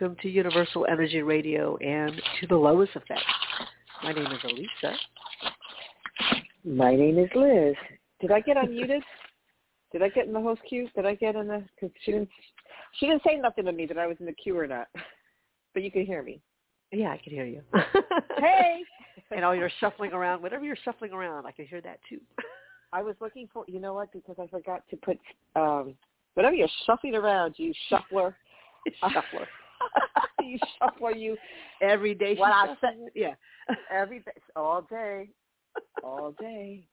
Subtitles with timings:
[0.00, 3.20] Welcome to Universal Energy Radio and to the Lois Effect.
[4.02, 4.94] My name is Alyssa.
[6.64, 7.74] My name is Liz.
[8.18, 9.02] Did I get unmuted?
[9.92, 10.88] Did I get in the host queue?
[10.96, 11.62] Did I get in the?
[11.74, 12.30] Because she didn't.
[12.98, 14.86] She didn't say nothing to me that I was in the queue or not.
[15.74, 16.40] But you can hear me.
[16.92, 17.60] Yeah, I can hear you.
[18.38, 18.80] Hey.
[19.32, 22.20] and all you're shuffling around, whatever you're shuffling around, I can hear that too.
[22.94, 23.66] I was looking for.
[23.68, 24.10] You know what?
[24.12, 25.18] Because I forgot to put.
[25.56, 25.94] um
[26.34, 28.34] Whatever you're shuffling around, you shuffler.
[29.12, 29.46] Shuffler.
[30.42, 31.12] you shuffler.
[31.12, 31.36] You
[31.82, 32.34] Every day.
[32.36, 33.10] What I said-.
[33.14, 33.34] Yeah.
[33.90, 35.28] every day, all day,
[36.02, 36.86] all day,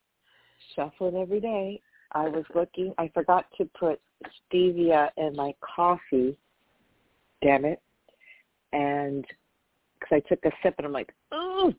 [0.75, 1.81] shuffling every day.
[2.12, 2.94] I was looking.
[2.97, 4.00] I forgot to put
[4.52, 6.38] stevia in my coffee.
[7.42, 7.81] Damn it!
[8.73, 9.25] And
[10.00, 11.73] because I took a sip and I'm like, ooh,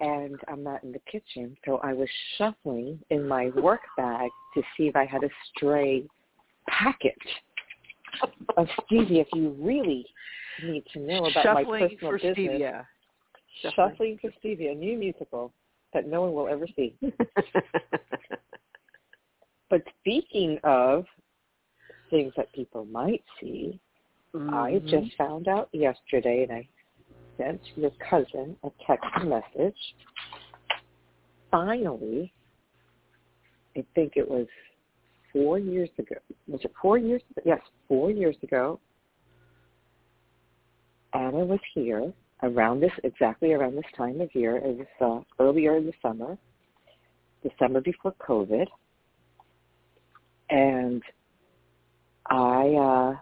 [0.00, 4.62] and I'm not in the kitchen, so I was shuffling in my work bag to
[4.76, 6.06] see if I had a stray
[6.68, 7.16] packet
[8.56, 9.22] of stevia.
[9.22, 10.06] If you really
[10.62, 12.36] need to know about my Shuffling personal for business.
[12.38, 12.86] stevia.
[13.74, 15.52] Shuffling for Stevie, a new musical
[15.92, 16.94] that no one will ever see.
[19.68, 21.06] But speaking of
[22.10, 23.78] things that people might see,
[24.34, 24.88] I Mhm.
[24.88, 26.68] just found out yesterday, and I
[27.36, 29.94] sent your cousin a text message.
[31.52, 32.32] Finally,
[33.76, 34.48] I think it was
[35.32, 36.16] four years ago.
[36.48, 37.22] Was it four years?
[37.44, 38.80] Yes, four years ago.
[41.12, 44.56] Anna was here around this exactly around this time of year.
[44.56, 46.38] It was uh, earlier in the summer,
[47.42, 48.66] the summer before COVID,
[50.50, 51.02] and
[52.26, 53.16] I uh,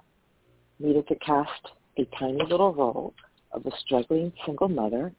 [0.78, 3.15] needed to cast a tiny little role
[3.53, 5.12] of a struggling single mother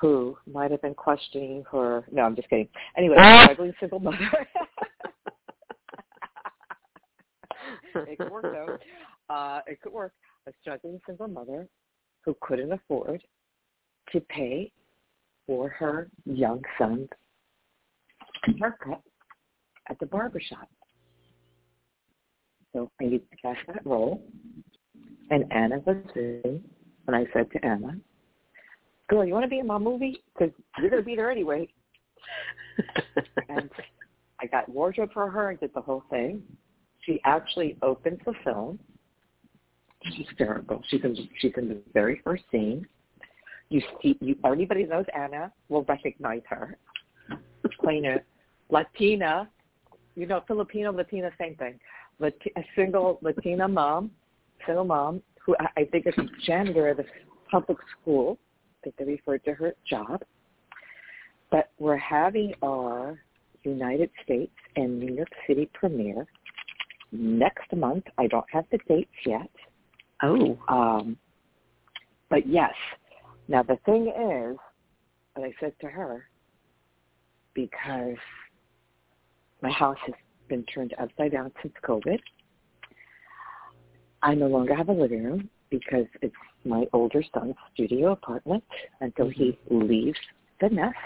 [0.00, 2.06] who might have been questioning her.
[2.10, 2.68] No, I'm just kidding.
[2.96, 4.16] Anyway, a struggling single mother.
[7.94, 8.78] it could work though.
[9.32, 10.14] Uh, it could work.
[10.46, 11.68] A struggling single mother
[12.24, 13.22] who couldn't afford
[14.12, 14.72] to pay
[15.46, 17.08] for her young son's
[18.58, 19.02] haircut
[19.90, 20.70] at the barber shop.
[22.72, 24.24] So I needed to cast that role.
[25.30, 26.64] And Anna was in,
[27.06, 27.96] and I said to Anna,
[29.10, 30.22] girl, you want to be in my movie?
[30.32, 31.68] Because you're going to be there anyway.
[33.48, 33.68] and
[34.40, 35.50] I got wardrobe for her.
[35.50, 36.42] and did the whole thing.
[37.04, 38.78] She actually opens the film.
[40.04, 40.82] She's hysterical.
[40.88, 42.86] She's in, she's in the very first scene.
[43.68, 46.78] You see, you, anybody knows Anna will recognize her.
[47.80, 48.16] Playing a
[48.70, 49.48] Latina,
[50.14, 51.78] you know, Filipino, Latina, same thing.
[52.18, 54.10] Lat- a single Latina mom,
[54.66, 57.04] single mom, who I, I think is a janitor at a
[57.50, 58.38] public school.
[58.82, 60.22] Think they referred to her job.
[61.50, 63.20] But we're having our
[63.64, 66.26] United States and New York City premiere
[67.12, 68.04] next month.
[68.18, 69.50] I don't have the dates yet.
[70.22, 70.58] oh.
[70.68, 71.16] Um,
[72.28, 72.72] but yes.
[73.48, 74.56] Now the thing is,
[75.34, 76.28] and I said to her,
[77.54, 78.16] because
[79.60, 80.14] my house has
[80.48, 82.18] been turned upside down since COVID,
[84.22, 86.34] I no longer have a living room because it's
[86.64, 88.64] my older son's studio apartment
[89.00, 90.18] until he leaves
[90.60, 90.96] the nest.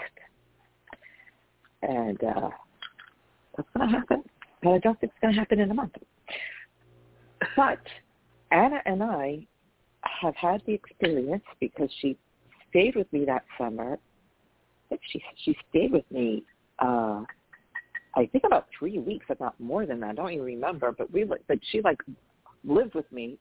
[1.81, 2.49] And uh,
[3.55, 4.23] that's going to happen.
[4.63, 5.93] But I don't think it's going to happen in a month.
[7.55, 7.79] But
[8.51, 9.45] Anna and I
[10.21, 12.17] have had the experience because she
[12.69, 13.93] stayed with me that summer.
[13.93, 16.43] I think she she stayed with me.
[16.79, 17.23] Uh,
[18.15, 20.11] I think about three weeks, if not more than that.
[20.11, 20.91] I don't even remember.
[20.91, 21.99] But we but she like
[22.63, 23.37] lived with me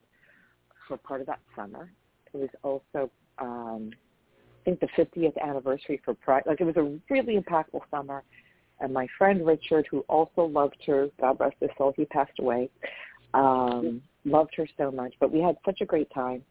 [0.87, 1.91] for part of that summer.
[2.35, 3.91] It was also um,
[4.65, 6.45] I think the 50th anniversary for Pride.
[6.47, 8.23] Like it was a really impactful summer.
[8.81, 12.71] And my friend Richard, who also loved her, God rest his soul, he passed away.
[13.35, 16.43] Um, loved her so much, but we had such a great time.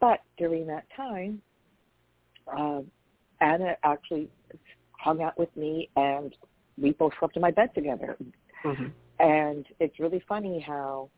[0.00, 1.42] But during that time,
[2.46, 2.86] um,
[3.40, 4.28] Anna actually
[4.92, 6.34] hung out with me, and
[6.78, 8.16] we both slept in my bed together.
[8.64, 8.86] Mm-hmm.
[9.18, 11.10] And it's really funny how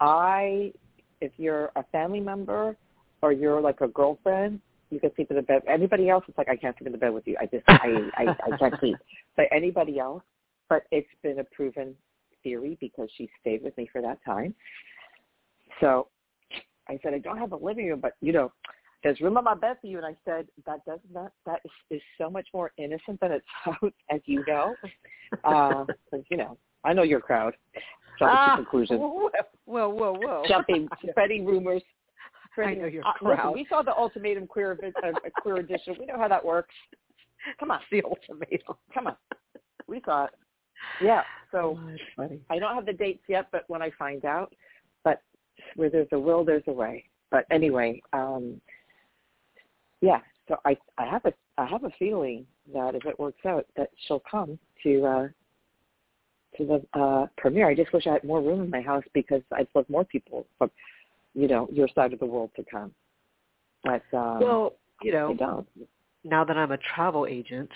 [0.00, 0.72] I,
[1.20, 2.76] if you're a family member
[3.24, 4.60] or you're like a girlfriend,
[4.90, 5.62] you can sleep in the bed.
[5.66, 7.36] Anybody else, it's like I can't sleep in the bed with you.
[7.40, 8.96] I just I I, I can't sleep.
[9.36, 10.22] But anybody else,
[10.68, 11.96] but it's been a proven
[12.44, 14.54] theory because she stayed with me for that time.
[15.80, 16.06] So
[16.88, 18.52] I said I don't have a living room, but you know,
[19.02, 19.96] there's room on my bed for you.
[19.96, 23.42] And I said that does not that is, is so much more innocent than it
[23.64, 24.74] sounds, as you know.
[25.42, 25.86] Uh,
[26.30, 27.54] you know, I know your crowd.
[28.18, 29.00] jumping ah, to conclusions.
[29.00, 30.44] Whoa, whoa, whoa!
[30.46, 31.82] Jumping, spreading rumors.
[32.58, 33.38] I know your uh, crowd.
[33.38, 35.96] listen, we saw the ultimatum queer, uh, queer edition.
[35.98, 36.74] We know how that works.
[37.58, 38.76] Come on, the ultimatum.
[38.92, 39.16] come on.
[39.86, 40.30] We saw it.
[41.02, 41.22] Yeah.
[41.50, 41.78] So
[42.18, 42.28] oh.
[42.50, 44.54] I don't have the dates yet, but when I find out,
[45.02, 45.22] but
[45.76, 47.04] where there's a will, there's a way.
[47.30, 48.60] But anyway, um,
[50.00, 50.20] yeah.
[50.48, 53.90] So I I have a I have a feeling that if it works out, that
[54.06, 55.28] she'll come to uh,
[56.56, 57.68] to the uh, premiere.
[57.68, 60.46] I just wish I had more room in my house because I'd love more people
[60.58, 60.70] from
[61.34, 62.92] you know your side of the world to come.
[63.82, 65.68] But um, well, you know, don't.
[66.24, 67.70] now that I'm a travel agent,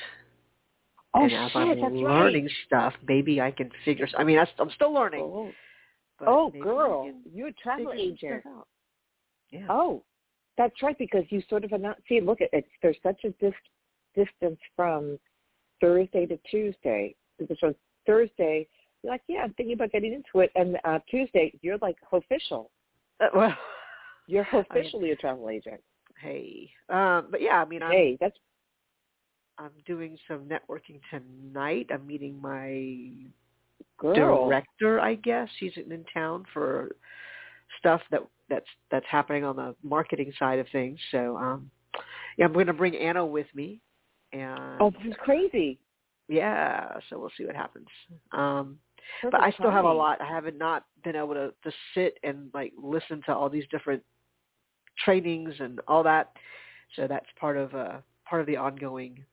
[1.15, 2.53] Oh and shit, as I'm learning right.
[2.67, 4.07] stuff, maybe I can figure.
[4.17, 5.21] I mean, I'm still learning.
[5.23, 5.55] Oh,
[6.27, 8.45] oh girl, you're a travel agent.
[9.51, 9.67] Yeah.
[9.71, 10.03] Oh,
[10.59, 10.97] that's right.
[10.99, 11.99] Because you sort of announce.
[12.09, 13.53] See, look, at it's there's such a dis-
[14.15, 15.19] distance from
[15.81, 17.15] Thursday to Tuesday.
[17.61, 17.75] So
[18.07, 18.69] Thursday,
[19.03, 22.71] you're like, yeah, I'm thinking about getting into it, and uh, Tuesday, you're like official.
[23.21, 23.57] Uh, well,
[24.27, 25.81] You're officially a travel agent.
[26.21, 28.37] hey, um, but yeah, I mean, I'm Hey, that's
[29.59, 31.89] I'm doing some networking tonight.
[31.93, 33.11] I'm meeting my
[33.99, 34.45] girl.
[34.47, 35.49] director, I guess.
[35.59, 36.95] She's in town for
[37.79, 40.99] stuff that that's that's happening on the marketing side of things.
[41.11, 41.71] So, um,
[42.37, 43.81] yeah, I'm going to bring Anna with me,
[44.33, 45.79] and Oh, this is crazy.
[46.29, 47.89] yeah, so we'll see what happens.
[48.33, 48.79] Um,
[49.23, 50.21] but Perfect I still have a lot.
[50.21, 54.03] I haven't not been able to to sit and like listen to all these different
[55.05, 56.33] trainings and all that.
[56.97, 59.25] So that's part of uh part of the ongoing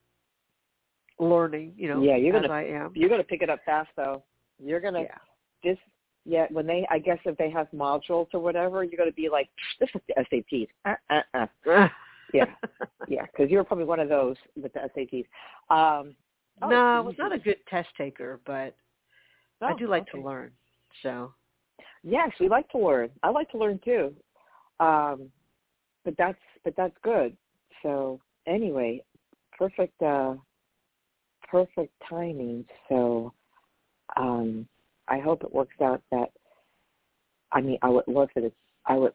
[1.19, 1.73] learning.
[1.77, 2.91] You know, Yeah, you're gonna- I am.
[2.95, 4.23] You're gonna pick it up fast, though.
[4.59, 5.17] You're gonna Yeah.
[5.63, 5.79] this.
[6.27, 9.47] Yeah, when they, I guess if they have modules or whatever, you're gonna be like,
[9.79, 10.69] this is the SATs.
[10.83, 11.89] Uh, uh, uh.
[12.33, 12.53] Yeah.
[13.07, 15.27] Yeah, because you're probably one of those with the SATs.
[15.69, 16.15] Um,
[16.61, 18.75] oh, no, I was not a good test taker, but
[19.61, 20.19] I oh, do like okay.
[20.19, 20.51] to learn.
[21.01, 21.33] So
[22.07, 23.09] Yes, we like to learn.
[23.23, 24.13] I like to learn too.
[24.79, 25.31] Um,
[26.03, 27.35] but that's but that's good.
[27.81, 29.01] So anyway,
[29.57, 30.35] perfect uh
[31.49, 32.65] perfect timing.
[32.87, 33.33] So
[34.17, 34.67] um
[35.07, 36.29] I hope it works out that
[37.51, 38.51] I mean I would love for this
[38.85, 39.13] I would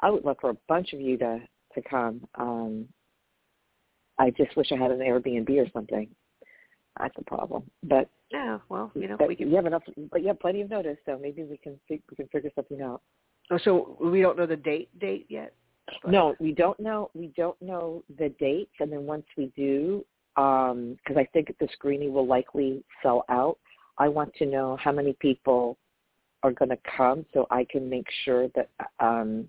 [0.00, 1.38] I would love for a bunch of you to
[1.74, 2.26] to come.
[2.34, 2.88] Um
[4.18, 6.08] I just wish I had an Airbnb or something.
[6.98, 7.62] That's a problem.
[7.84, 9.48] But yeah, well, you know, but we can.
[9.48, 12.16] you have enough but you have plenty of notice, so maybe we can fi- we
[12.16, 13.00] can figure something out.
[13.50, 15.54] Oh, so we don't know the date date yet.
[16.02, 17.10] but- No, we don't know.
[17.14, 20.04] We don't know the dates, and then once we do,
[20.34, 23.58] because I think the screening will likely sell out.
[23.98, 25.78] I want to know how many people
[26.42, 29.48] are going to come, so I can make sure that um,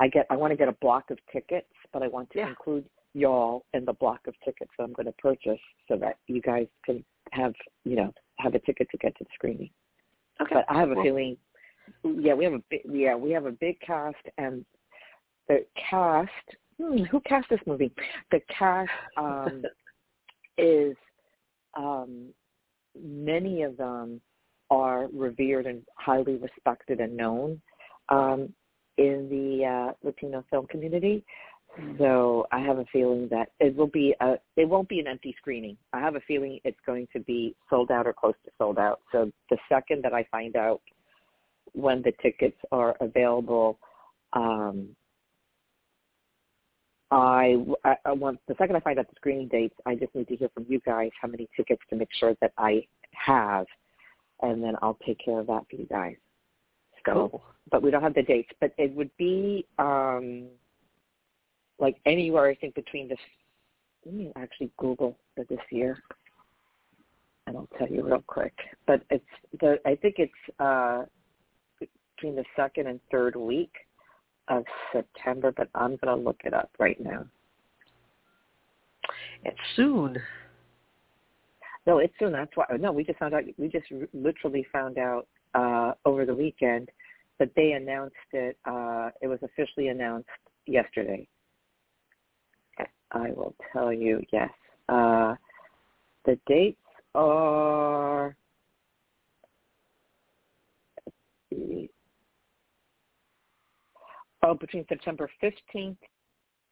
[0.00, 0.26] I get.
[0.30, 2.48] I want to get a block of tickets, but I want to Yeah.
[2.48, 2.84] include
[3.14, 6.66] y'all in the block of tickets that I'm going to purchase, so that you guys
[6.84, 9.70] can have you know have a ticket to get to the screening.
[10.40, 10.54] Okay.
[10.54, 11.36] But I have a Well, feeling,
[12.04, 14.64] yeah, we have a big, yeah, we have a big cast, and
[15.48, 16.30] the cast,
[16.78, 17.92] hmm, who cast this movie?
[18.30, 19.62] The cast um,
[20.58, 20.96] is,
[21.74, 22.28] um,
[23.00, 24.20] many of them
[24.70, 27.60] are revered and highly respected and known
[28.08, 28.52] um,
[28.96, 31.24] in the uh, Latino film community.
[31.98, 35.34] So I have a feeling that it will be a it won't be an empty
[35.38, 35.76] screening.
[35.92, 39.00] I have a feeling it's going to be sold out or close to sold out.
[39.10, 40.82] So the second that I find out
[41.72, 43.78] when the tickets are available,
[44.34, 44.94] um,
[47.10, 50.28] I, I, I want the second I find out the screening dates, I just need
[50.28, 53.66] to hear from you guys how many tickets to make sure that I have,
[54.42, 56.16] and then I'll take care of that for you guys.
[57.06, 57.42] So, Cool.
[57.70, 58.50] but we don't have the dates.
[58.60, 60.48] But it would be um,
[61.82, 63.18] like anywhere I think between this.
[64.06, 65.98] Let me actually Google for this year,
[67.46, 68.54] and I'll tell you real quick.
[68.86, 69.24] But it's
[69.60, 71.02] the I think it's uh,
[71.80, 73.72] between the second and third week
[74.48, 75.52] of September.
[75.54, 77.26] But I'm going to look it up right now.
[79.44, 80.16] It's soon.
[81.84, 82.32] No, it's soon.
[82.32, 82.64] That's why.
[82.78, 83.42] No, we just found out.
[83.58, 86.90] We just r- literally found out uh, over the weekend
[87.40, 88.56] that they announced it.
[88.64, 90.28] Uh, it was officially announced
[90.66, 91.26] yesterday.
[93.12, 94.22] I will tell you.
[94.32, 94.50] Yes,
[94.88, 95.34] uh,
[96.24, 96.78] the dates
[97.14, 98.36] are.
[104.44, 105.96] Oh, between September 15th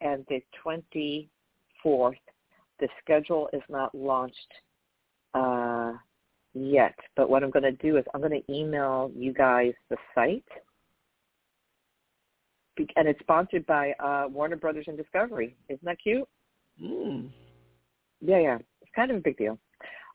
[0.01, 2.15] and the 24th.
[2.79, 4.35] The schedule is not launched
[5.33, 5.93] uh,
[6.53, 9.97] yet, but what I'm going to do is I'm going to email you guys the
[10.15, 10.43] site,
[12.95, 15.55] and it's sponsored by uh, Warner Brothers and Discovery.
[15.69, 16.27] Isn't that cute?
[16.81, 17.29] Mm.
[18.21, 18.57] Yeah, yeah.
[18.81, 19.57] It's kind of a big deal.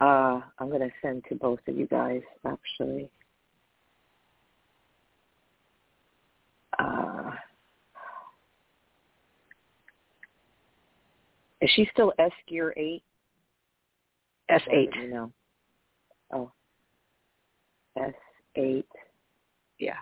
[0.00, 3.11] Uh, I'm going to send to both of you guys, actually.
[6.78, 7.30] Uh,
[11.61, 13.02] is she still S gear 8?
[14.50, 15.02] S8.
[15.02, 15.32] You know.
[16.32, 16.52] Oh.
[17.99, 18.85] S8.
[19.78, 19.94] Yeah.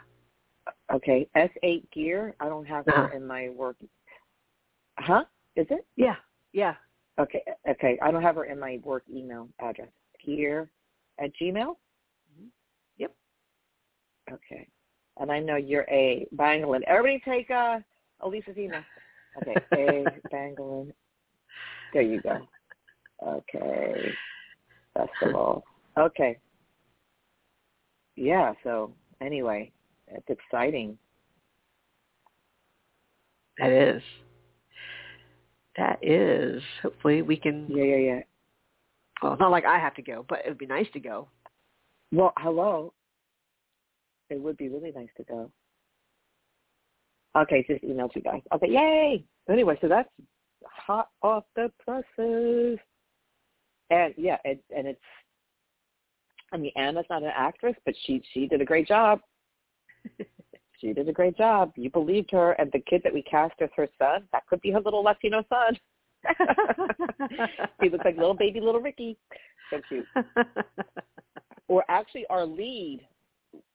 [0.92, 1.28] Okay.
[1.34, 2.34] S eight gear.
[2.40, 3.06] I don't have Uh-huh.
[3.08, 3.76] her in my work.
[4.98, 5.24] Huh?
[5.56, 5.86] Is it?
[5.96, 6.16] Yeah.
[6.52, 6.74] Yeah.
[7.18, 7.42] Okay.
[7.68, 7.98] Okay.
[8.02, 9.88] I don't have her in my work email address.
[10.24, 10.70] Gear
[11.18, 11.76] at Gmail.
[12.98, 13.14] Yep.
[14.32, 14.68] Okay.
[15.18, 16.82] And I know you're a Banguilan.
[16.86, 17.78] Everybody take uh,
[18.22, 18.82] Alyssa's email.
[19.38, 19.64] Okay.
[19.72, 20.92] A Banguilan.
[21.92, 22.48] There you go.
[23.22, 24.12] Okay.
[24.94, 25.64] Festival.
[25.96, 26.38] Okay.
[28.16, 28.52] Yeah.
[28.64, 29.72] So anyway,
[30.08, 30.98] it's exciting.
[33.58, 34.02] That is.
[35.76, 36.62] That is.
[36.82, 37.66] Hopefully we can.
[37.68, 38.20] Yeah, yeah, yeah.
[39.22, 41.28] Well, it's not like I have to go, but it would be nice to go.
[42.12, 42.92] Well, hello.
[44.30, 45.50] It would be really nice to go.
[47.36, 48.42] Okay, just emailed you guys.
[48.54, 49.24] Okay, yay!
[49.50, 50.08] Anyway, so that's
[50.64, 52.78] hot off the presses.
[53.90, 55.00] And yeah, it, and it's.
[56.52, 59.20] I mean, Anna's not an actress, but she she did a great job.
[60.80, 61.72] she did a great job.
[61.76, 64.70] You believed her, and the kid that we cast as her son, that could be
[64.70, 65.78] her little Latino son.
[67.82, 69.16] he looks like little baby little Ricky.
[69.70, 70.06] So cute.
[71.68, 73.00] Or actually, our lead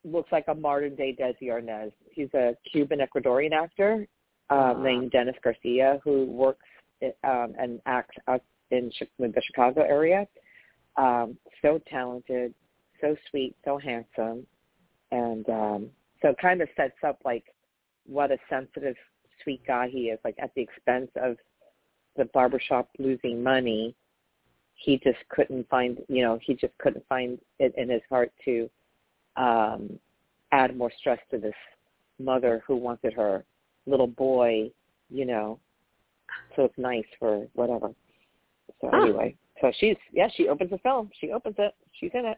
[0.04, 1.92] looks like a modern day Desi Arnaz.
[2.12, 4.08] He's a Cuban Ecuadorian actor
[4.50, 4.74] um, Ah.
[4.74, 6.66] named Dennis Garcia who works
[7.24, 10.28] um, and acts out in in the Chicago area.
[10.98, 12.54] Um, so talented,
[13.02, 14.46] so sweet, so handsome,
[15.12, 15.90] and um,
[16.22, 17.44] so it kind of sets up like
[18.06, 18.96] what a sensitive,
[19.44, 20.20] sweet guy he is.
[20.24, 21.38] Like at the expense of
[22.18, 23.96] the barbershop losing money,
[24.76, 28.70] he just couldn't find, you know, he just couldn't find it in his heart to
[29.36, 30.00] um,
[30.52, 31.54] add more stress to this
[32.20, 33.44] mother who wanted her
[33.86, 34.70] little boy,
[35.10, 35.60] you know,
[36.56, 37.94] so it's nice for whatever.
[38.82, 39.02] So Huh.
[39.02, 41.10] anyway, so she's yeah, she opens the film.
[41.20, 41.74] She opens it.
[42.00, 42.38] She's in it.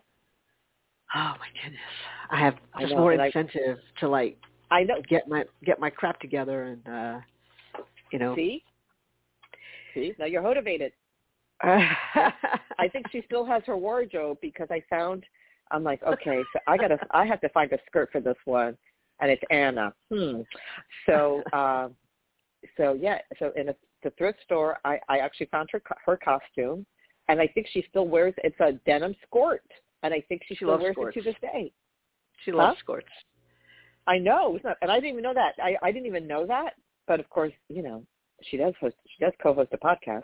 [1.15, 1.81] Oh my goodness.
[2.29, 4.37] I have I just know, more and I- incentive to like
[4.69, 5.01] I know.
[5.09, 7.19] get my get my crap together and uh
[8.11, 8.63] you know See,
[9.93, 10.93] see, now you're motivated.
[11.63, 15.23] I think she still has her wardrobe because I found
[15.71, 18.77] I'm like, okay, so I gotta I have to find a skirt for this one
[19.19, 19.93] and it's Anna.
[20.11, 20.41] Hmm.
[21.05, 21.95] So um
[22.77, 26.85] so yeah, so in a, the thrift store I, I actually found her her costume
[27.27, 29.63] and I think she still wears it's a denim skirt
[30.03, 31.17] and I think she, She still loves wears skirts.
[31.17, 31.71] it to this day.
[32.43, 32.81] she loves Huh?
[32.83, 33.09] skirts.
[34.07, 35.53] I know, it's not, and I didn't even know that.
[35.61, 36.73] I, I didn't even know that,
[37.07, 38.03] but of course, you know,
[38.43, 40.23] she does host she does co-host a podcast.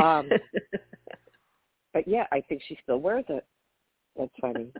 [0.00, 0.30] Um
[1.92, 3.44] But yeah, I think she still wears it.
[4.16, 4.72] That's funny.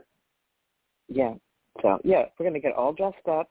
[1.09, 1.33] yeah.
[1.81, 3.49] So yeah, we're gonna get all dressed up.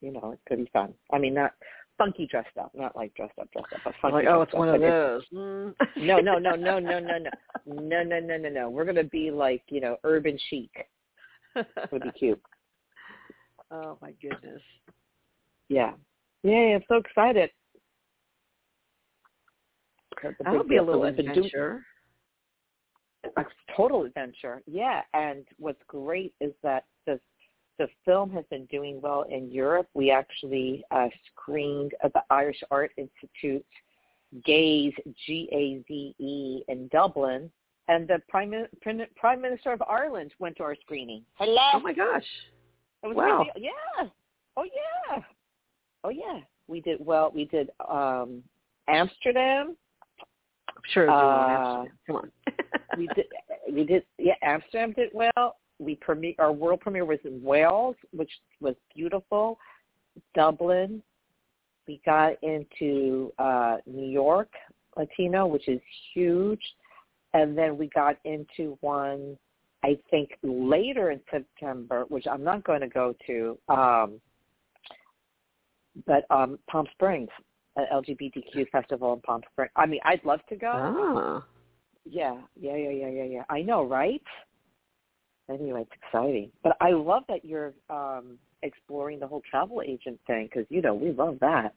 [0.00, 0.94] You know, it's gonna be fun.
[1.12, 1.52] I mean, not
[2.00, 4.14] funky dressed up, not like dressed up, dressed up, but funky.
[4.14, 4.76] like, oh, it's one up.
[4.76, 5.22] of those.
[5.34, 5.74] Mm.
[5.96, 7.30] No, no, no, no, no, no, no,
[7.66, 8.70] no, no, no, no, no.
[8.70, 10.70] We're gonna be like you know, urban chic.
[11.92, 12.40] Would be cute.
[13.70, 14.62] oh my goodness.
[15.68, 15.92] Yeah.
[16.42, 17.50] Yeah, I'm so excited.
[20.42, 21.84] That'll be a little adventure.
[23.36, 23.44] a
[23.76, 24.62] total adventure.
[24.66, 26.84] Yeah, and what's great is that
[27.80, 29.88] the the film has been doing well in Europe.
[29.94, 33.64] We actually uh, screened at the Irish Art Institute
[34.44, 34.92] Gaze
[35.26, 37.50] G A Z E in Dublin,
[37.88, 41.22] and the prime Min- prime minister of Ireland went to our screening.
[41.34, 41.70] Hello.
[41.74, 42.22] Oh my gosh.
[43.02, 43.46] It was Wow.
[43.56, 43.60] a.
[43.60, 44.08] Yeah.
[44.56, 45.22] Oh yeah.
[46.04, 46.40] Oh yeah.
[46.68, 47.32] We did well.
[47.34, 48.42] We did um
[48.88, 49.76] Amsterdam.
[50.68, 51.98] I'm sure it'll do well in Uh, Amsterdam.
[52.06, 52.30] Come on.
[52.98, 53.26] we did
[53.72, 58.30] we did yeah amsterdam did well we premiere our world premiere was in wales which
[58.60, 59.58] was beautiful
[60.34, 61.02] dublin
[61.88, 64.50] we got into uh new york
[64.96, 65.80] latino which is
[66.14, 66.62] huge
[67.32, 69.36] and then we got into one
[69.82, 74.20] i think later in september which i'm not going to go to um
[76.06, 77.30] but um palm springs
[77.76, 81.44] an lgbtq festival in palm springs i mean i'd love to go ah.
[82.04, 83.44] yeah, yeah, yeah, yeah, yeah, yeah.
[83.48, 84.22] I know, right?
[85.50, 86.50] Anyway, it's exciting.
[86.62, 90.94] But I love that you're um exploring the whole travel agent thing because you know
[90.94, 91.74] we love that.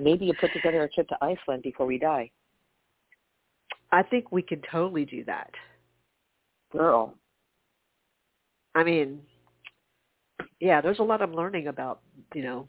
[0.00, 2.30] Maybe you put together a trip to Iceland before we die,
[3.90, 5.50] I think we could totally do that.
[6.72, 7.14] girl.
[8.74, 9.20] I mean,
[10.60, 12.00] yeah, there's a lot I'm learning about,
[12.34, 12.68] you know,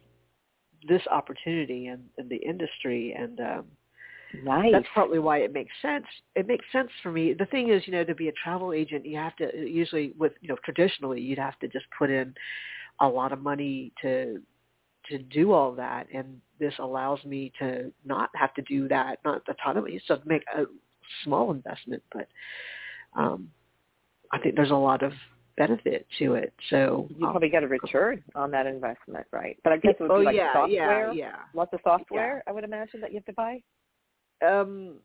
[0.87, 3.65] this opportunity and, and the industry and um
[4.43, 4.71] Nice.
[4.71, 6.05] that's partly why it makes sense.
[6.35, 7.33] It makes sense for me.
[7.33, 10.33] The thing is, you know, to be a travel agent, you have to usually with,
[10.41, 12.33] you know, traditionally you'd have to just put in
[13.01, 14.41] a lot of money to
[15.09, 19.19] to do all that, and this allows me to not have to do that.
[19.25, 20.65] Not a ton of money, so make a
[21.23, 22.27] small investment, but
[23.15, 23.49] um,
[24.31, 25.13] I think there's a lot of
[25.57, 26.53] benefit to it.
[26.69, 29.57] So you um, probably get a return on that investment, right?
[29.63, 31.13] But I guess it would oh be like yeah, software.
[31.13, 31.35] yeah, yeah.
[31.53, 33.61] Lots of software, I would imagine that you have to buy.
[34.45, 34.95] Um,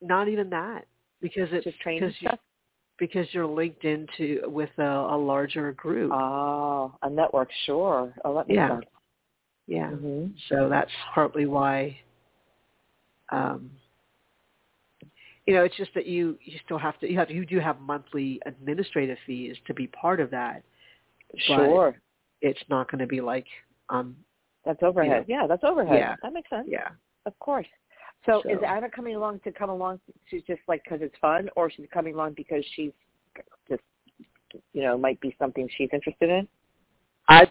[0.00, 0.86] not even that
[1.20, 2.30] because it's Just training because You,
[2.98, 6.12] because you're linked into with a, a larger group.
[6.12, 8.14] Oh, a network, sure.
[8.24, 8.68] Oh, that makes Yeah.
[8.68, 8.84] sense.
[9.66, 9.90] yeah.
[9.90, 11.98] hmm So that's partly why.
[13.30, 13.70] Um,
[15.46, 17.80] you know, it's just that you you still have to you have you do have
[17.80, 20.62] monthly administrative fees to be part of that.
[21.38, 21.96] Sure.
[22.40, 23.46] It's not going to be like
[23.88, 24.16] um
[24.64, 25.24] That's overhead.
[25.28, 25.98] yeah, that's overhead.
[25.98, 26.14] Yeah.
[26.22, 26.68] That makes sense.
[26.70, 26.88] yeah.
[27.26, 27.66] Of course.
[28.26, 30.00] So, is Anna coming along to come along?
[30.30, 32.92] She's just like because it's fun, or she's coming along because she's
[33.68, 33.82] just,
[34.72, 36.48] you know, might be something she's interested in.
[37.28, 37.50] I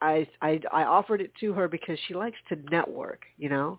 [0.00, 3.78] I I I offered it to her because she likes to network, you know,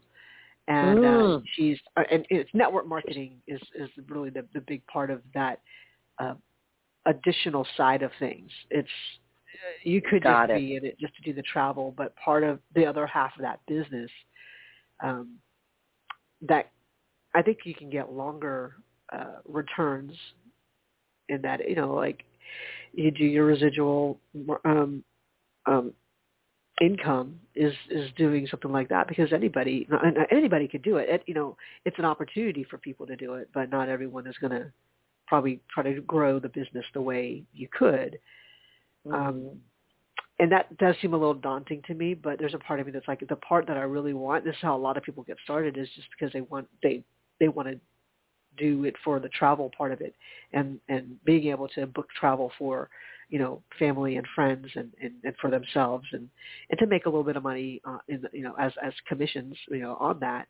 [0.67, 1.43] and uh, Mm.
[1.55, 5.61] she's uh, and it's network marketing is is really the the big part of that
[6.19, 6.35] uh,
[7.05, 8.51] additional side of things.
[8.69, 8.89] It's
[9.53, 10.59] uh, you could Got just it.
[10.59, 13.41] be in it just to do the travel, but part of the other half of
[13.43, 14.11] that business,
[15.01, 15.37] um,
[16.41, 16.71] that
[17.33, 18.75] I think you can get longer
[19.13, 20.11] uh, returns
[21.29, 22.23] in that you know like
[22.93, 24.19] you do your residual
[24.65, 25.03] um,
[25.65, 25.93] um,
[26.81, 31.09] income is is doing something like that because anybody not- anybody could do it.
[31.09, 31.23] it.
[31.25, 34.51] You know, it's an opportunity for people to do it, but not everyone is going
[34.51, 34.71] to
[35.27, 38.19] probably try to grow the business the way you could.
[39.11, 39.59] Um,
[40.39, 42.91] and that does seem a little daunting to me, but there's a part of me
[42.91, 44.43] that's like the part that I really want.
[44.43, 47.03] This is how a lot of people get started is just because they want they
[47.39, 47.79] they want to
[48.57, 50.15] do it for the travel part of it
[50.53, 52.89] and and being able to book travel for
[53.29, 56.27] you know family and friends and and, and for themselves and
[56.69, 58.93] and to make a little bit of money uh, in the, you know as as
[59.07, 60.47] commissions you know on that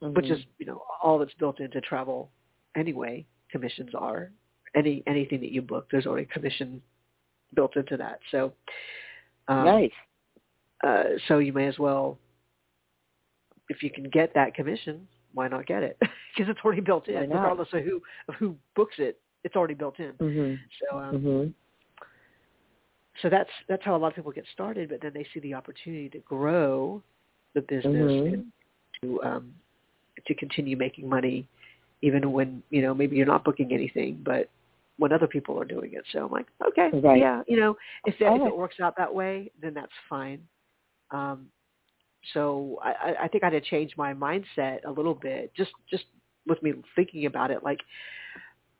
[0.00, 2.30] which is you know all that's built into travel
[2.76, 4.30] anyway commissions are
[4.76, 6.80] any anything that you book there's already commission
[7.54, 8.52] built into that so
[9.48, 9.90] um, nice.
[10.84, 12.18] uh, so you may as well,
[13.68, 15.98] if you can get that commission, why not get it?
[16.36, 19.18] Because it's already built in, regardless of who of who books it.
[19.42, 20.12] It's already built in.
[20.18, 20.54] hmm
[20.90, 21.46] So, um, hmm
[23.22, 24.90] so that's that's how a lot of people get started.
[24.90, 27.02] But then they see the opportunity to grow
[27.54, 28.32] the business Mhm.
[28.34, 28.52] and
[29.00, 29.54] to um,
[30.26, 31.48] to continue making money,
[32.02, 34.50] even when you know maybe you're not booking anything, but
[34.98, 36.04] when other people are doing it.
[36.12, 37.18] So I'm like, okay, Right.
[37.18, 40.40] yeah, you know, if that, if it works out that way, then that's fine.
[41.10, 41.46] Um,
[42.32, 45.72] so I, I- I think I had to change my mindset a little bit, just
[45.90, 46.04] just
[46.46, 47.62] with me thinking about it.
[47.62, 47.80] Like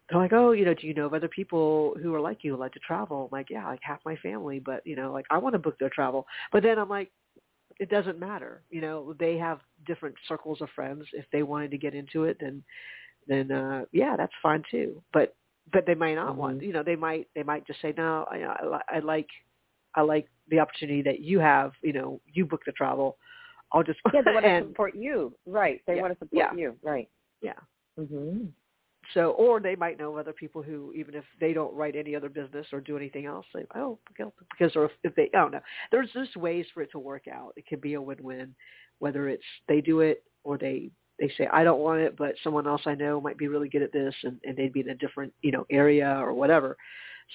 [0.09, 2.57] they're like, oh, you know, do you know of other people who are like you,
[2.57, 3.25] like to travel?
[3.31, 5.79] I'm like, yeah, like half my family, but you know, like I want to book
[5.79, 6.27] their travel.
[6.53, 7.11] But then I'm like,
[7.79, 8.63] it doesn't matter.
[8.71, 11.05] You know, they have different circles of friends.
[11.13, 12.63] If they wanted to get into it, then
[13.29, 15.03] then uh yeah, that's fine too.
[15.13, 15.35] But
[15.73, 16.59] but they might not want.
[16.61, 16.67] Mhm.
[16.67, 19.29] You know, they might they might just say, no, I, I, I like
[19.95, 21.73] I like the opportunity that you have.
[21.83, 23.17] You know, you book the travel.
[23.73, 25.81] I'll just Yeah, they want to and support you, right?
[25.87, 26.03] They Yeah.
[26.03, 26.57] want to support Yeah.
[26.57, 27.09] you, right?
[27.43, 27.59] yeah.
[27.99, 28.47] hmm
[29.13, 32.29] So, or they might know other people who, even if they don't write any other
[32.29, 35.53] business or do anything else, they oh because because or if, if they I don't
[35.53, 35.61] know.
[35.91, 37.53] There's just ways for it to work out.
[37.57, 38.55] It could be a win-win,
[38.99, 42.67] whether it's they do it or they they say I don't want it, but someone
[42.67, 44.95] else I know might be really good at this, and, and they'd be in a
[44.95, 46.77] different you know area or whatever.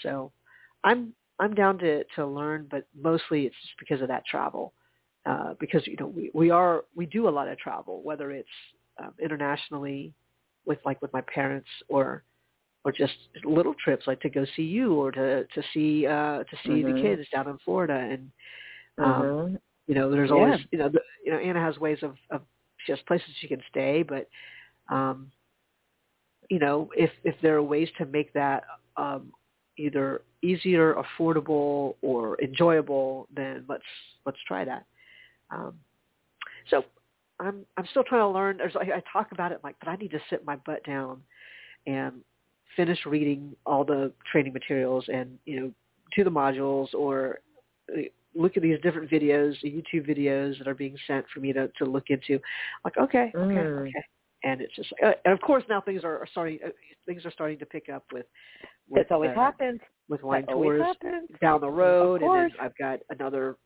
[0.04, 0.32] So,
[0.84, 4.74] I'm I'm down to to learn, but mostly it's just because of that travel,
[5.26, 8.48] uh, because you know we we are we do a lot of travel, whether it's
[9.00, 10.14] um, internationally
[10.66, 12.24] with like with my parents or
[12.84, 13.14] or just
[13.44, 16.92] little trips like to go see you or to to see uh to see the
[16.92, 17.02] Mhm.
[17.02, 18.32] kids down in Florida and
[18.98, 19.60] um Mhm.
[19.88, 20.36] you know there's Yeah.
[20.36, 22.42] always you know the, you know Anna has ways of of
[22.86, 24.28] she has places she can stay but
[24.94, 25.32] um
[26.50, 28.64] you know if if there are ways to make that
[28.98, 29.32] um
[29.78, 33.84] either easier affordable or enjoyable then let's
[34.26, 34.86] let's try that.
[35.50, 35.74] Um
[36.70, 36.84] so
[37.40, 38.58] i'm i'm still trying to learn.
[38.58, 41.22] There's I, I talk about it like but i need to sit my butt down
[41.88, 42.22] and
[42.76, 45.72] finish reading all the training materials and you know
[46.14, 47.40] to the modules or
[48.36, 51.70] look at these different videos the youtube videos that are being sent for me to
[51.78, 52.40] to look into.
[52.86, 53.88] Like okay okay Mm.
[53.88, 54.06] okay.
[54.44, 56.70] And it's just uh, and of course now things are, are starting uh,
[57.06, 58.26] things are starting to pick up with
[58.90, 59.80] with It always uh, happens.
[60.10, 60.84] with wine That tours
[61.42, 62.22] down the road.
[62.22, 63.58] And then I've got another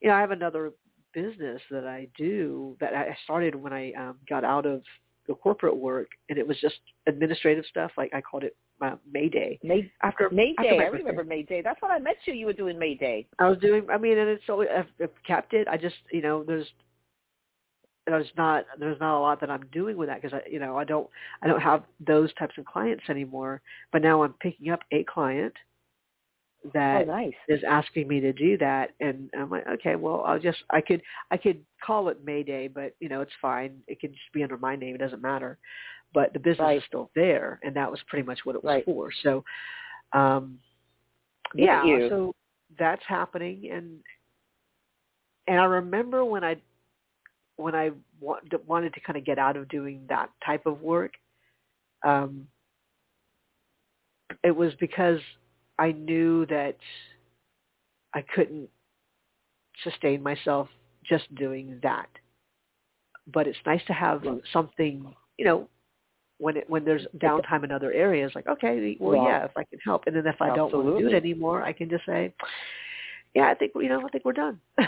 [0.00, 0.72] you know, I have another
[1.12, 4.82] business that I do that I started when I um got out of
[5.28, 6.08] the corporate work.
[6.28, 7.90] And it was just administrative stuff.
[7.98, 9.58] Like I called it uh, May Day.
[9.62, 10.78] May After May after Day.
[10.78, 10.98] I birthday.
[10.98, 11.62] remember May Day.
[11.62, 12.34] That's when I met you.
[12.34, 13.26] You were doing May Day.
[13.38, 13.86] I was doing.
[13.90, 15.66] I mean, and it's so I've, I've kept it.
[15.68, 16.66] I just you know there's
[18.06, 20.76] there's not there's not a lot that I'm doing with that because I you know
[20.76, 21.08] I don't
[21.42, 23.60] I don't have those types of clients anymore.
[23.92, 25.54] But now I'm picking up a client
[26.74, 27.34] Oh, nice.
[27.48, 31.02] is asking me to do that, and I'm like, okay, well I'll just I could
[31.30, 33.78] I could call it Mayday, but you know it's fine.
[33.86, 34.94] It can just be under my name.
[34.94, 35.58] It doesn't matter.
[36.12, 36.78] But the business Right.
[36.78, 38.84] is still there, and that was pretty much what it was Right.
[38.84, 39.10] for.
[39.22, 39.44] So,
[40.12, 40.58] um,
[41.54, 42.08] yeah, you.
[42.08, 42.34] so
[42.78, 44.02] that's happening, and
[45.46, 46.56] and I remember when I
[47.56, 47.90] when I
[48.20, 51.12] wa- wanted to kind of get out of doing that type of work,
[52.04, 52.46] um,
[54.42, 55.20] it was because
[55.78, 56.76] I knew that
[58.14, 58.68] I couldn't
[59.84, 60.68] sustain myself
[61.04, 62.08] just doing that.
[63.32, 65.68] But it's nice to have something, you know,
[66.38, 69.64] when it when there's downtime in other areas, like okay, well, Well, yeah, if I
[69.64, 72.04] can help, and then if I don't want to do it anymore, I can just
[72.04, 72.34] say,
[73.34, 74.60] yeah, I think you know, I think we're done.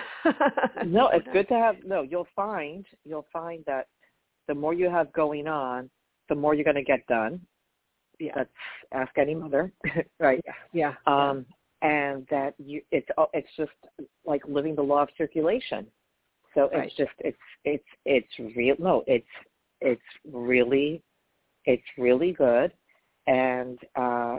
[0.86, 1.76] No, it's good to have.
[1.84, 3.88] No, you'll find you'll find that
[4.46, 5.90] the more you have going on,
[6.28, 7.40] the more you're going to get done.
[8.20, 8.50] Yeah, That's
[8.92, 9.72] ask any mother,
[10.20, 10.44] right?
[10.72, 11.46] yeah, Um,
[11.82, 13.70] and that you it's it's just
[14.24, 15.86] like living the law of circulation.
[16.54, 16.86] So Right.
[16.86, 18.76] it's just it's it's it's real.
[18.78, 19.26] No, it's
[19.80, 21.02] it's really
[21.68, 22.72] it's really good,
[23.26, 24.38] and uh,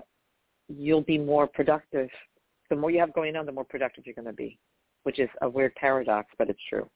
[0.68, 2.10] you'll be more productive.
[2.72, 4.58] The more you have going on, the more productive you're going to be,
[5.04, 6.90] which is a weird paradox, but it's true.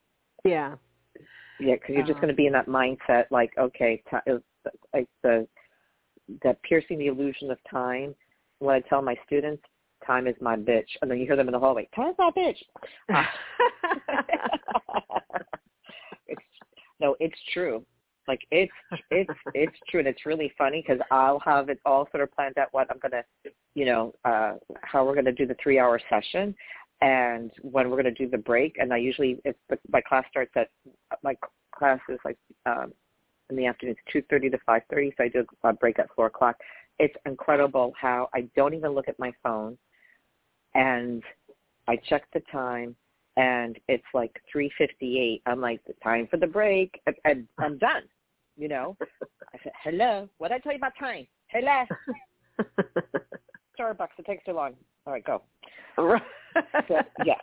[0.43, 0.75] yeah,
[1.59, 2.21] Yeah, because you're just Uh-huh.
[2.21, 4.43] going to be in that mindset, like okay, ti it's
[4.93, 5.47] like the
[6.41, 8.15] that piercing the illusion of time.
[8.57, 9.61] What I tell my students,
[10.05, 12.57] time is my bitch, and then you hear them in the hallway, time's my bitch.
[16.27, 16.41] it's,
[16.99, 17.85] no, it's true.
[18.27, 18.71] Like it's
[19.11, 22.57] it's it's true, and it's really funny because I'll have it all sort of planned
[22.57, 23.23] out what I'm gonna,
[23.75, 26.55] you know, uh how we're gonna do the three hour session,
[27.01, 28.77] and when we're gonna do the break.
[28.79, 29.55] And I usually, if
[29.89, 30.69] my class starts at
[31.23, 31.35] my
[31.75, 32.93] class is like um
[33.49, 36.07] in the afternoon, it's two thirty to five thirty, so I do a break at
[36.15, 36.55] four o'clock.
[36.99, 39.77] It's incredible how I don't even look at my phone,
[40.75, 41.23] and
[41.87, 42.95] I check the time,
[43.35, 45.41] and it's like three fifty eight.
[45.45, 48.03] I'm like, the time for the break, and, and I'm done.
[48.57, 50.29] You know, I said, hello.
[50.37, 51.25] What did I tell you about time?
[51.47, 51.83] Hello,
[53.79, 54.09] Starbucks.
[54.19, 54.73] It takes too long.
[55.05, 55.41] All right, go.
[55.97, 56.21] Right.
[56.87, 57.33] So, yeah,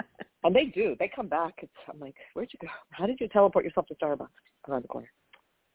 [0.44, 0.94] and they do.
[0.98, 1.54] They come back.
[1.62, 2.72] It's, I'm like, where'd you go?
[2.90, 4.28] How did you teleport yourself to Starbucks
[4.68, 5.10] around the corner?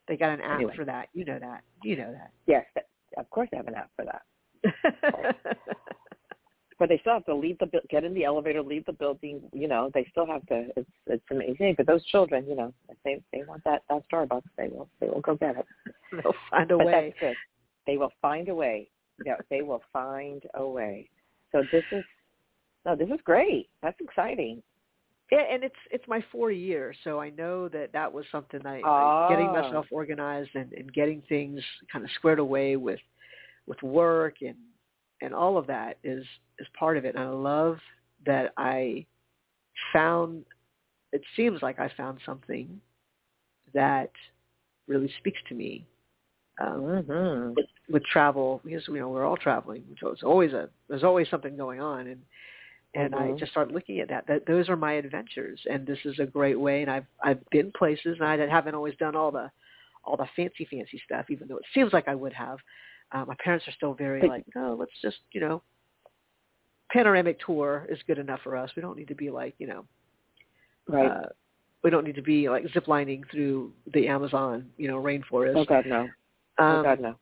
[0.08, 0.76] They got an app Anyway.
[0.76, 1.10] for that.
[1.14, 1.62] You know that.
[1.84, 2.32] You know that.
[2.48, 5.36] Yes, that, of course they have an app for that.
[6.78, 9.42] But they still have to leave the get in the elevator, leave the building.
[9.54, 10.68] You know, they still have to.
[10.76, 11.76] It's it's amazing.
[11.78, 12.74] But those children, you know,
[13.06, 15.66] they they want that that Starbucks, they will they will go get it.
[16.12, 17.14] They'll find a but way.
[17.20, 17.36] that's good.
[17.88, 18.90] They will find a way.
[19.26, 21.10] Yeah, they will find a way.
[21.52, 22.04] So this is
[22.86, 23.70] no, this is great.
[23.82, 24.62] That's exciting.
[25.32, 28.82] Yeah, and it's it's my four year, so I know that that was something I,
[28.84, 29.26] Ah.
[29.26, 33.00] I getting myself organized and, and getting things kind of squared away with
[33.68, 34.56] with work and
[35.22, 36.26] and all of that is
[36.60, 37.16] is part of it.
[37.16, 37.78] And I love
[38.26, 39.06] that I
[39.94, 40.46] found.
[41.12, 42.80] It seems like I found something
[43.76, 44.10] that
[44.88, 45.86] really speaks to me
[46.60, 47.54] um, Mm-hmm.
[47.56, 49.84] with, with travel because you know we're all traveling.
[50.02, 52.22] So it's always a there's always something going on, and
[52.96, 53.40] and I Mhm.
[53.40, 54.26] just started looking at that.
[54.28, 56.82] That those are my adventures, and this is a great way.
[56.82, 59.52] And I've I've been places, and I haven't always done all the
[60.04, 62.58] all the fancy fancy stuff, even though it seems like I would have.
[63.12, 65.62] Uh, my parents are still very But- like, no, let's just you know,
[66.92, 68.72] panoramic tour is good enough for us.
[68.76, 69.86] We don't need to be like you know,
[70.88, 71.12] Right.
[71.12, 71.28] uh,
[71.86, 75.56] we don't need to be like ziplining through the Amazon, you know, rainforest.
[75.56, 76.10] oh God, no.
[76.58, 77.16] oh Um, God, no.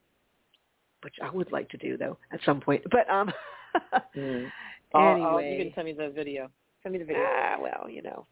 [1.03, 2.81] which I would like to do though at some point.
[2.89, 3.29] But um,
[4.15, 4.49] Mm.
[4.95, 6.49] I'll- I'll- you can send me the video.
[6.81, 7.23] Send me the video.
[7.27, 8.25] ah, well, you know,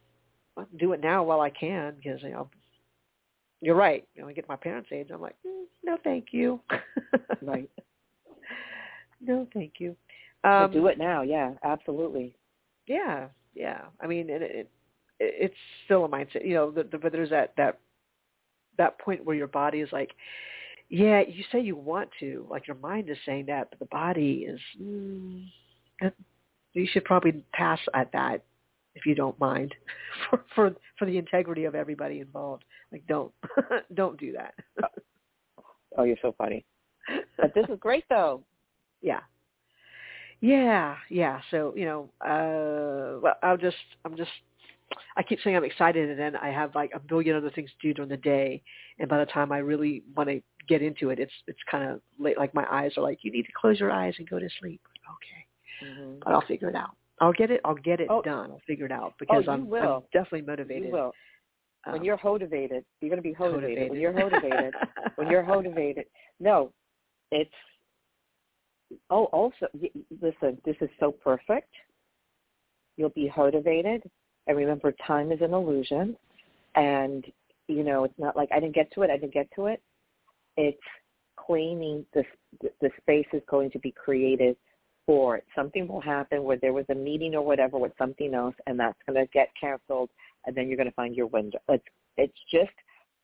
[0.55, 2.49] I'll do it now while I can because you know,
[3.59, 4.07] you're right.
[4.15, 6.61] You know, I get my parents' age, I'm like, mm, no, thank you.
[7.41, 7.69] Right.
[9.19, 9.97] no, thank you.
[10.45, 11.23] Um, do it now.
[11.23, 12.35] Yeah, absolutely.
[12.87, 13.81] Yeah, yeah.
[13.99, 14.71] I mean, it, it, it
[15.21, 15.55] it's
[15.85, 16.71] still a mindset, you know.
[16.71, 17.79] The, the, but there's that that
[18.77, 20.11] that point where your body is like,
[20.89, 24.47] yeah, you say you want to, like your mind is saying that, but the body
[24.49, 25.45] is, mm,
[26.73, 28.43] you should probably pass at that
[28.95, 29.73] if you don't mind,
[30.29, 32.63] for for for the integrity of everybody involved.
[32.91, 33.31] Like, don't
[33.93, 34.53] don't do that.
[35.97, 36.63] Oh, you're so funny.
[37.37, 38.43] But this is great, though.
[39.01, 39.19] yeah
[40.41, 44.31] yeah yeah so you know uh well i'll just i'm just
[45.17, 47.87] i keep saying i'm excited and then i have like a billion other things to
[47.87, 48.61] do during the day
[48.99, 51.17] and by the time i really want to get into it.
[51.19, 52.37] It's it's kind of late.
[52.37, 54.79] Like my eyes are like, you need to close your eyes and go to sleep.
[55.09, 56.19] Okay, Mm-hmm.
[56.23, 56.91] but I'll figure it out.
[57.19, 57.61] I'll get it.
[57.65, 58.21] I'll get it Oh.
[58.21, 58.51] done.
[58.51, 60.85] I'll figure it out because you I'm, I'm definitely motivated.
[60.85, 61.13] You will.
[61.87, 63.89] When Um, you're motivated, you're going to be motivated.
[63.89, 64.75] When you're motivated.
[65.15, 66.05] when you're motivated,
[66.39, 66.71] no,
[67.31, 67.49] it's.
[69.09, 69.67] Oh, also,
[70.21, 70.61] listen.
[70.63, 71.73] This is so perfect.
[72.97, 74.03] You'll be motivated,
[74.51, 76.17] and remember, time is an illusion,
[76.75, 77.25] and
[77.67, 79.09] you know it's not like I didn't get to it.
[79.09, 79.81] I didn't get to it.
[80.57, 80.77] It's
[81.37, 82.23] claiming the
[82.81, 84.57] the space is going to be created
[85.05, 85.45] for it.
[85.55, 88.99] Something will happen where there was a meeting or whatever with something else, and that's
[89.07, 90.09] going to get canceled,
[90.45, 91.59] and then you're going to find your window.
[91.69, 91.85] It's
[92.17, 92.73] it's just